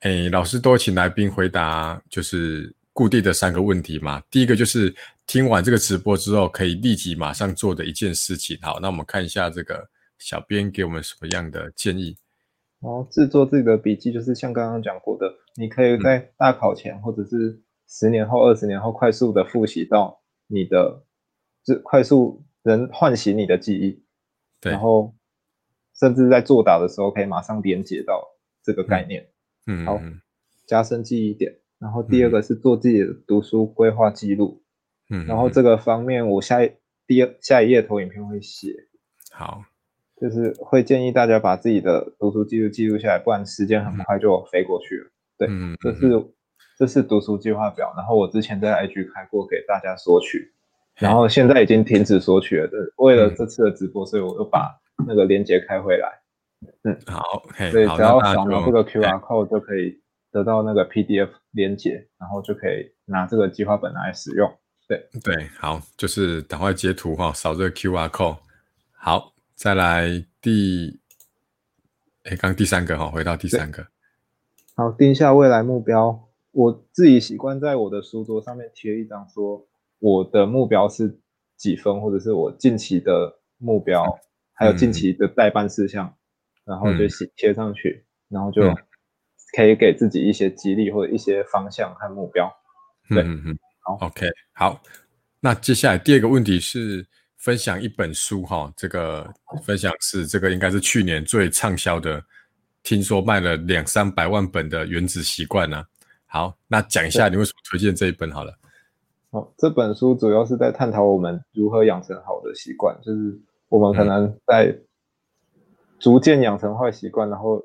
[0.00, 4.94] 哎，老师都请来宾回答，就是固定的三个问题嘛，第一个就是。
[5.28, 8.56] 听完这个直播之后，可以立即马上做的一件事情。
[8.62, 9.84] 好，那我们看一下这个
[10.20, 12.16] 小编给我们什么样的建议。
[12.78, 15.26] 哦，制作自己的笔记，就是像刚刚讲过的，
[15.56, 20.16] 你可以在大考前，或者是十年后、二十年后，快速的复习到
[20.46, 21.02] 你的，
[21.66, 24.02] 就快速能唤醒你的记忆。
[24.60, 24.72] 对。
[24.72, 25.14] 然后，
[25.98, 28.24] 甚至在作答的时候，可以马上连接到
[28.62, 29.28] 这个概念。
[29.66, 29.84] 嗯。
[29.84, 30.00] 好，
[30.66, 31.52] 加深记忆点。
[31.78, 34.62] 然后第二个是做自己的读书规划记录。
[35.10, 36.72] 嗯，然后这个方面，我下一
[37.06, 38.74] 第二下一页投影片会写，
[39.30, 39.62] 好，
[40.20, 45.10] 就是会建议大家把自己的读书记录记录下来，不然时间很快就飞过去了。
[45.38, 45.48] 对，
[45.80, 46.34] 这是
[46.76, 50.52] 这是读书计划表，然后我之前在 IG 开过给大家索取，
[50.96, 52.68] 然后现在已经停止索取了。
[52.96, 54.74] 为了这次的直播，所以我又把
[55.06, 56.08] 那个链接开回来。
[56.82, 60.00] 嗯，好，所以只要扫描这个 QR code 就可以
[60.32, 64.50] 得到那个 PDF 链接，然后就可以拿这个计划本来使用。
[64.88, 68.38] 对对，好，就是赶快截图哈，扫这个 Q R code。
[68.92, 70.98] 好，再来第，
[72.24, 73.86] 哎，刚第三个哈，回到第三个。
[74.74, 76.28] 好，定下未来目标。
[76.52, 79.66] 我自己习惯在我的书桌上面贴一张，说
[79.98, 81.18] 我的目标是
[81.56, 84.04] 几分，或者是我近期的目标，
[84.52, 86.14] 还有近期的代办事项，
[86.64, 88.62] 然后就写贴上去，然后就
[89.56, 92.52] 可以给自己一些激励或者一些方向和目标。
[93.08, 93.22] 对。
[93.22, 94.82] 嗯嗯，好 OK，好，
[95.40, 99.32] 那接下来第二个问题是分享一本书哈，这个
[99.64, 102.22] 分享是这个应该是去年最畅销的，
[102.82, 105.84] 听说卖了两三百万本的《原子习惯》呢。
[106.26, 108.52] 好，那讲一下你为什么推荐这一本好了。
[109.36, 114.76] 哦，这本书主要是在探讨我们如何养成好的习惯，就是我们可能在
[115.98, 117.62] 逐渐养成坏习惯，然后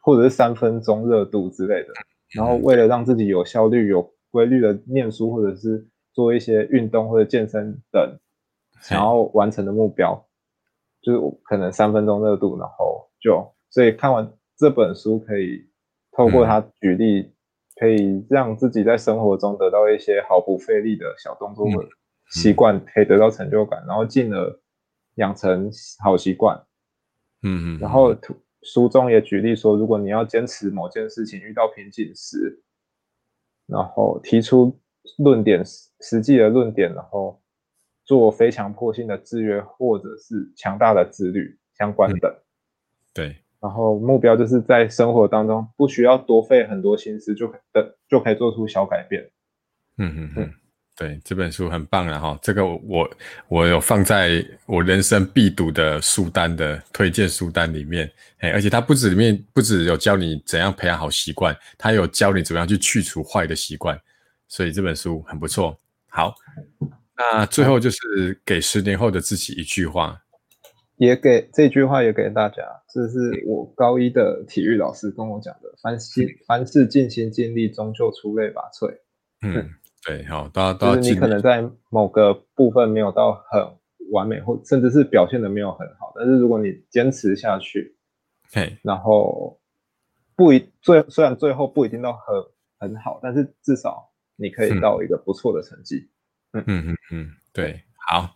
[0.00, 1.88] 或者是三分钟热度之类的，
[2.32, 4.12] 然后为了让自己有效率有。
[4.34, 8.18] 规律的念书，或者是做一些运动或者健身等
[8.80, 10.26] 想要完成的目标，
[11.00, 15.64] 就是可能三分钟热度，然后就所以看完这本书，可以
[16.10, 17.32] 透过他举例，
[17.84, 21.86] 可以让自己在生活中得到一些毫不费力的小动作或
[22.30, 24.58] 习惯，可以得到成就感，然后进而
[25.16, 25.70] 养成
[26.02, 26.56] 好习惯。
[27.42, 27.78] 嗯嗯。
[27.78, 28.16] 然后
[28.62, 32.62] 书中也举例说，如果你要坚持某件事情，遇到瓶颈时。
[33.66, 34.80] 然后提出
[35.18, 35.62] 论点，
[36.00, 37.38] 实际的论点，然后
[38.06, 42.42] 做非强迫性的制约，或者是强大的自律相关的。
[43.12, 43.36] 对。
[43.64, 49.22] 然后目标就是在生活当中不需要多费很多心思，就的就可以做出小改变。
[49.96, 50.54] 嗯嗯嗯。
[50.96, 52.20] 对这本书很棒啊！
[52.20, 53.10] 哈，这个我
[53.48, 58.08] 我有放在我人生必读的书单的推荐书单里面，
[58.38, 63.98] 哎，而且它不止里面不止有教你怎样培养好习惯，它有教你怎么样去去除坏的习惯，
[64.46, 65.76] 所以这本书很不错。
[66.10, 66.32] 好，
[67.16, 70.20] 那最后就是给十年后的自己一句话。
[70.96, 78.94] 也给这句话也给大家，这是我高一的体育老师跟我讲的：凡心凡事尽心尽力，终究出类拔萃。
[79.42, 79.68] 嗯，
[80.04, 83.60] 对，好，大家都就是你可能在某个部分没有到很
[84.12, 87.96] 完美，或甚至是表现的没有很好，但是如果你坚持下去，
[88.52, 89.60] 嘿，然后
[90.36, 96.08] 不一最虽然最后不一定到很很好，但是至少你可以到一个不错的成绩。
[96.52, 96.62] 嗯。
[96.66, 98.30] 嗯嗯嗯，对，好，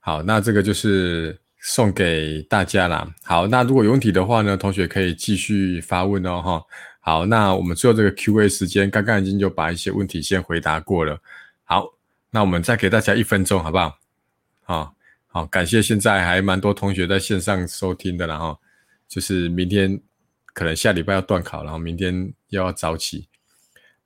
[0.00, 3.10] 好，那这个就是送给大家啦。
[3.22, 6.62] 好，那如果有问题的话呢，同学可以继续发问哦，哈。
[7.00, 11.18] 好，那我们最后这个 Q&A 时间，刚刚已经就把一些问题先回答过了。
[11.64, 11.86] 好，
[12.30, 13.98] 那我们再给大家一分钟，好不好？
[14.62, 14.94] 好，
[15.28, 18.58] 好，感谢现在还蛮多同学在线上收听的，然后
[19.08, 19.98] 就是明天
[20.52, 23.26] 可能下礼拜要断考，然后明天又要早起。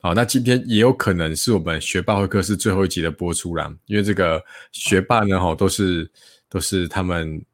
[0.01, 4.41] 好，那今天也有可能是我们学霸会课是最后一集的播出啦，因为这个
[4.71, 6.09] 学霸呢，哈，都是
[6.49, 7.45] 都是他们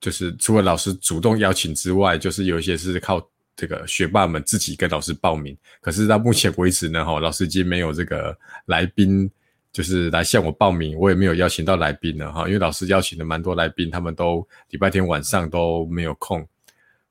[0.00, 3.24] 就是除了老师主动邀请之外，就是有一些是靠。
[3.56, 8.34] 这个学霸们自己跟老师报名，可是到目前为止呢，哈，老师已经没有这个
[8.66, 9.30] 来宾，
[9.70, 16.46] 就是来向我报名，我也没有邀请到来宾了，哈，因为老师邀请的蛮多来宾，他们都礼拜天晚上都没有空，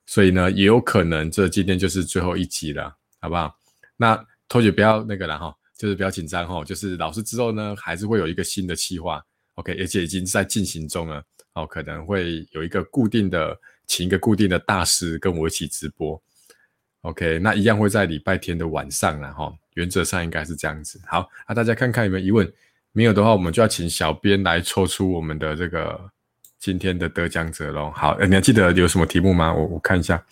[0.07, 3.55] 所以呢，也有可能这今天就是最后一集了，好不好？
[3.95, 9.23] 那同学不要那个了，哈，就是不要紧张，哈，就是老师之后呢，还是会有一个新的计划
[9.53, 11.23] ，OK，而且已经在进行中了，
[11.59, 16.21] 哦，可能会有一个固定的，请一个固定的大师跟我一起直播。
[17.01, 20.99] OK，那一样会在礼拜天的晚上了哈，原则上应该是这样子。
[21.05, 22.51] 好，那大家看看有没有疑问，
[22.91, 26.09] 没有的话，我们就要请小编来抽出我们的这个
[26.57, 27.91] 今天的得奖者喽。
[27.95, 29.53] 好，你还记得有什么题目吗？
[29.53, 30.23] 我我看一下。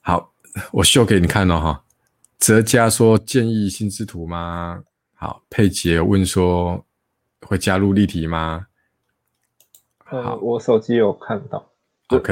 [0.00, 0.32] 好，
[0.72, 1.84] 我秀给你看了哈。
[2.38, 4.82] 泽佳说建议心智图吗？
[5.14, 6.84] 好，佩杰问说
[7.42, 8.66] 会加入例题吗？
[10.12, 11.66] 呃，我手机有看到。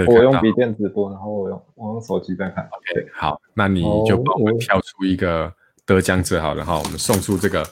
[0.07, 2.63] 我用笔电直播，然后我用我用手机在看。
[2.67, 5.51] OK，好，那你就帮我们挑出一个
[5.87, 7.67] 得奖者好了哈，我们送出这个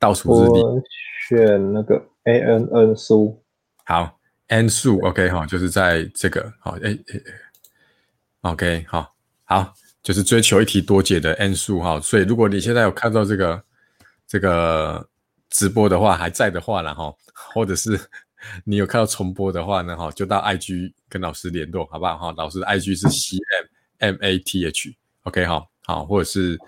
[0.00, 0.60] 倒数日历。
[0.60, 0.82] 我
[1.28, 3.40] 选那个 A N N 书。
[3.84, 4.18] 好
[4.48, 7.20] ，N 数 OK 哈，就是在这个好哎哎
[8.50, 9.14] ，OK 好，
[9.44, 9.72] 好，
[10.02, 12.00] 就是追求一题多解的 N 数哈。
[12.00, 13.62] 所以如果你现在有看到这个
[14.26, 15.08] 这个
[15.50, 17.16] 直播的话，还在的话然后，
[17.54, 18.00] 或者是。
[18.64, 19.96] 你有看到重播的话呢？
[19.96, 22.16] 哈，就到 IG 跟老师联络，好不好？
[22.18, 23.36] 哈，老师的 IG 是 C
[23.98, 26.58] M M A T H，OK 哈，好，或者是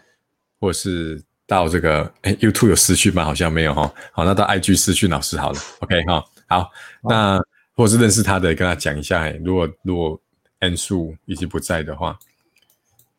[0.59, 3.25] 或者是到这个哎 YouTube 有私讯吗？
[3.25, 6.71] 好像没有哈，好，那到 IG 私讯老师好了，OK 哈，好，
[7.03, 7.41] 那
[7.75, 10.21] 或者是认识他的跟他讲一下，如果如果
[10.61, 12.19] N 数已经不在的话，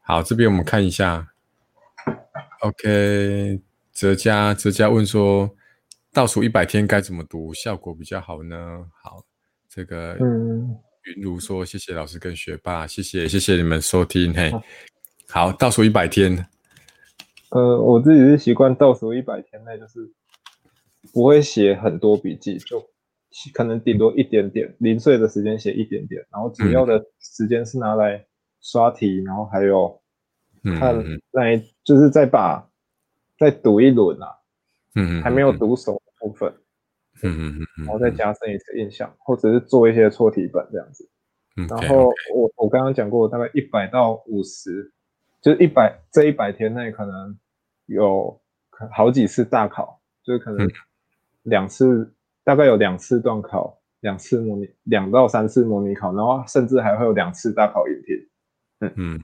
[0.01, 1.27] 好，这边我们看一下
[2.61, 3.59] ，OK，
[3.93, 5.53] 哲佳哲佳问说。
[6.13, 8.55] 倒数一百天该怎么读效果比较好呢？
[9.03, 9.23] 好，
[9.69, 10.75] 这个嗯，
[11.15, 14.51] 云如说谢谢老师跟学霸，谢谢谢谢你们收听嘿。
[15.29, 16.47] 好，倒数一百天。
[17.51, 19.99] 呃，我自己是习惯倒数一百天内就是
[21.13, 22.83] 不会写很多笔记，就
[23.53, 28.25] 可能顶多一点点零碎的时间写一点点，然后主要的时间是拿来
[28.61, 30.01] 刷题，然后还有
[30.79, 30.95] 看
[31.31, 32.67] 来就是再把
[33.37, 34.27] 再读一轮啊，
[34.97, 36.01] 嗯，还没有读熟。
[36.19, 36.51] 部分，
[37.21, 41.07] 嗯嗯嗯，然后再加深一次印象，或者是做一些错题本这样子。
[41.55, 44.91] 嗯然后我我刚刚讲过，大概一百到五十，
[45.39, 47.37] 就是一百这一百天内可能
[47.85, 48.41] 有
[48.91, 50.67] 好几次大考，就是可能
[51.43, 52.11] 两次，
[52.43, 58.17] 大概有两次段考，两次模拟，两到三次模拟考，然后甚至还会有两次大考一天。
[58.79, 58.93] 嗯。
[58.95, 59.23] 嗯，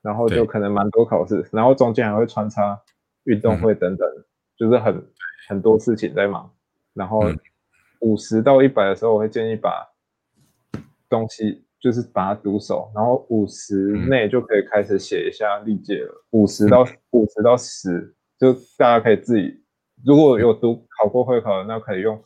[0.00, 2.80] 然后就可能蛮多考试，然后中间还会穿插
[3.24, 4.08] 运动会等等，
[4.56, 5.04] 就是很。
[5.46, 6.50] 很多事情在忙，
[6.94, 7.20] 然后
[8.00, 9.86] 五十到一百的时候，我会建议把
[11.06, 13.74] 东西就是把它读熟，然后五十
[14.08, 16.24] 内就可以开始写一下历届了。
[16.30, 19.62] 五十到五十到十，就大家可以自己
[20.02, 22.18] 如果有读考过会考的，那可以用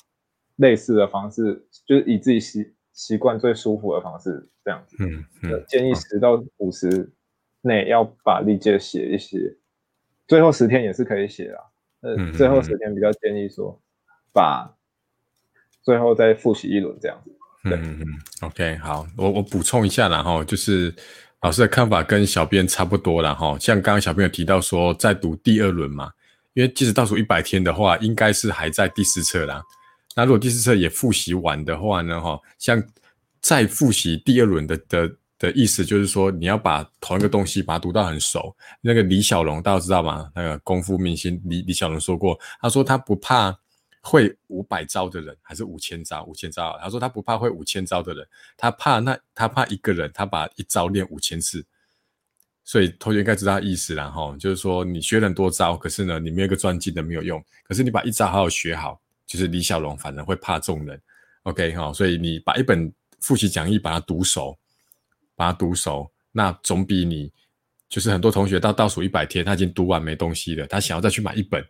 [0.55, 4.97] 类似的方式，就是以自己习习惯最舒服的方式这样子。
[5.01, 7.12] 嗯嗯，建议十到五十
[7.62, 9.57] 内要把历届写一写，
[10.29, 11.64] 最后十天也是可以写啊。
[12.01, 13.80] 呃，最后十天比较建议说，
[14.32, 14.72] 把
[15.82, 17.32] 最后再复习一轮这样子。
[17.64, 18.07] 嗯嗯
[18.42, 20.94] ，OK，好，我我补充一下然后就是
[21.42, 23.59] 老师的看法跟小编差不多了哈。
[23.59, 26.12] 像刚刚小编有提到说，在读第二轮嘛，
[26.55, 29.62] 因为即使倒数一百天的话，应该是还在第四册啦。
[30.14, 32.82] 那如果第四册也复习完的话呢，哈，像
[33.40, 35.16] 再复习第二轮的的。
[35.39, 38.55] 的意思就是说，你要把同一个东西把它读到很熟。
[38.80, 40.30] 那个李小龙大家知道吗？
[40.34, 43.57] 那个功夫明星李李小龙说过，他说他不怕
[44.01, 46.24] 会五百招的人还是五千招？
[46.24, 46.76] 五千招。
[46.82, 48.26] 他说他不怕会五千招的人，
[48.57, 51.64] 他怕那他怕一个人，他把一招练五千次。
[52.64, 57.43] 所以同学应该知道意思了哈，就是说你学很多招，可是呢你没有一个专精的没有用。
[57.62, 61.01] 可是你把一招好好学好，就是李小龙反而会怕众人。
[61.45, 64.55] OK 哈，所以你把一本复习讲义把它读熟，
[65.39, 67.32] 把它读熟，那总比你
[67.89, 71.64] 就是很多同学到倒数一百天他已经读完没东西了，他想要再去买一本。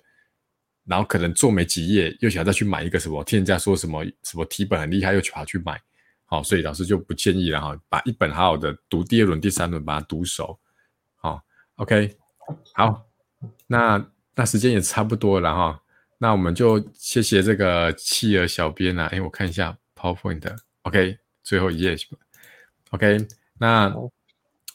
[0.84, 3.22] 然后可能做没几页，又想再去买一个什么？
[3.22, 5.78] 听人家说什么什么题本很厉害，又去跑去买。
[6.24, 10.58] 好，所以老师就不建议了哈，把一本好好的读第二轮、第三轮，把它读熟。
[11.16, 11.42] 好
[11.76, 12.16] ，OK，
[12.72, 13.06] 好，
[13.66, 14.02] 那
[14.34, 15.82] 那时间也差不多了哈，
[16.16, 19.08] 那我们就谢谢这个企鹅小编啊。
[19.12, 21.94] 哎，我看一下 PowerPoint，OK，最后一页
[22.92, 23.18] ，OK，
[23.58, 23.92] 那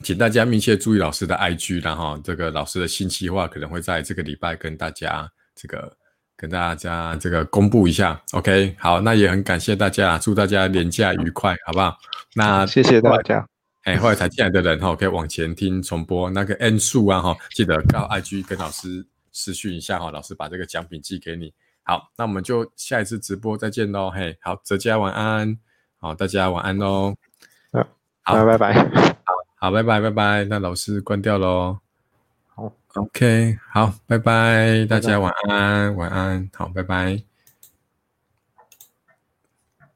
[0.03, 5.95] 请大家密切注意老师的 IG，然后这个老师的新计划可能会在这个礼拜跟大家这个。
[6.35, 11.95] 跟大家这个公布一下，OK，好，那也很感谢大家，祝大家年假愉快，好不好？
[12.35, 13.47] 那谢谢大家。
[13.83, 16.29] 哎，后来才进来的人哈，可以往前听重播。
[16.31, 21.53] 那个 N 数啊哈，记得到 IG 跟老师私讯一下哈，老师把这个奖品寄给你。
[21.83, 24.09] 好，那我们就下一次直播再见喽。
[24.09, 25.57] 嘿，好，泽家晚安，
[25.97, 27.15] 好，大家晚安喽。
[28.23, 28.73] 好，拜拜。
[28.73, 30.45] 好，好，拜拜，拜拜。
[30.45, 31.77] 那老师关掉喽。
[32.95, 37.32] OK，好，拜拜，大家晚安，晚安，好，拜拜。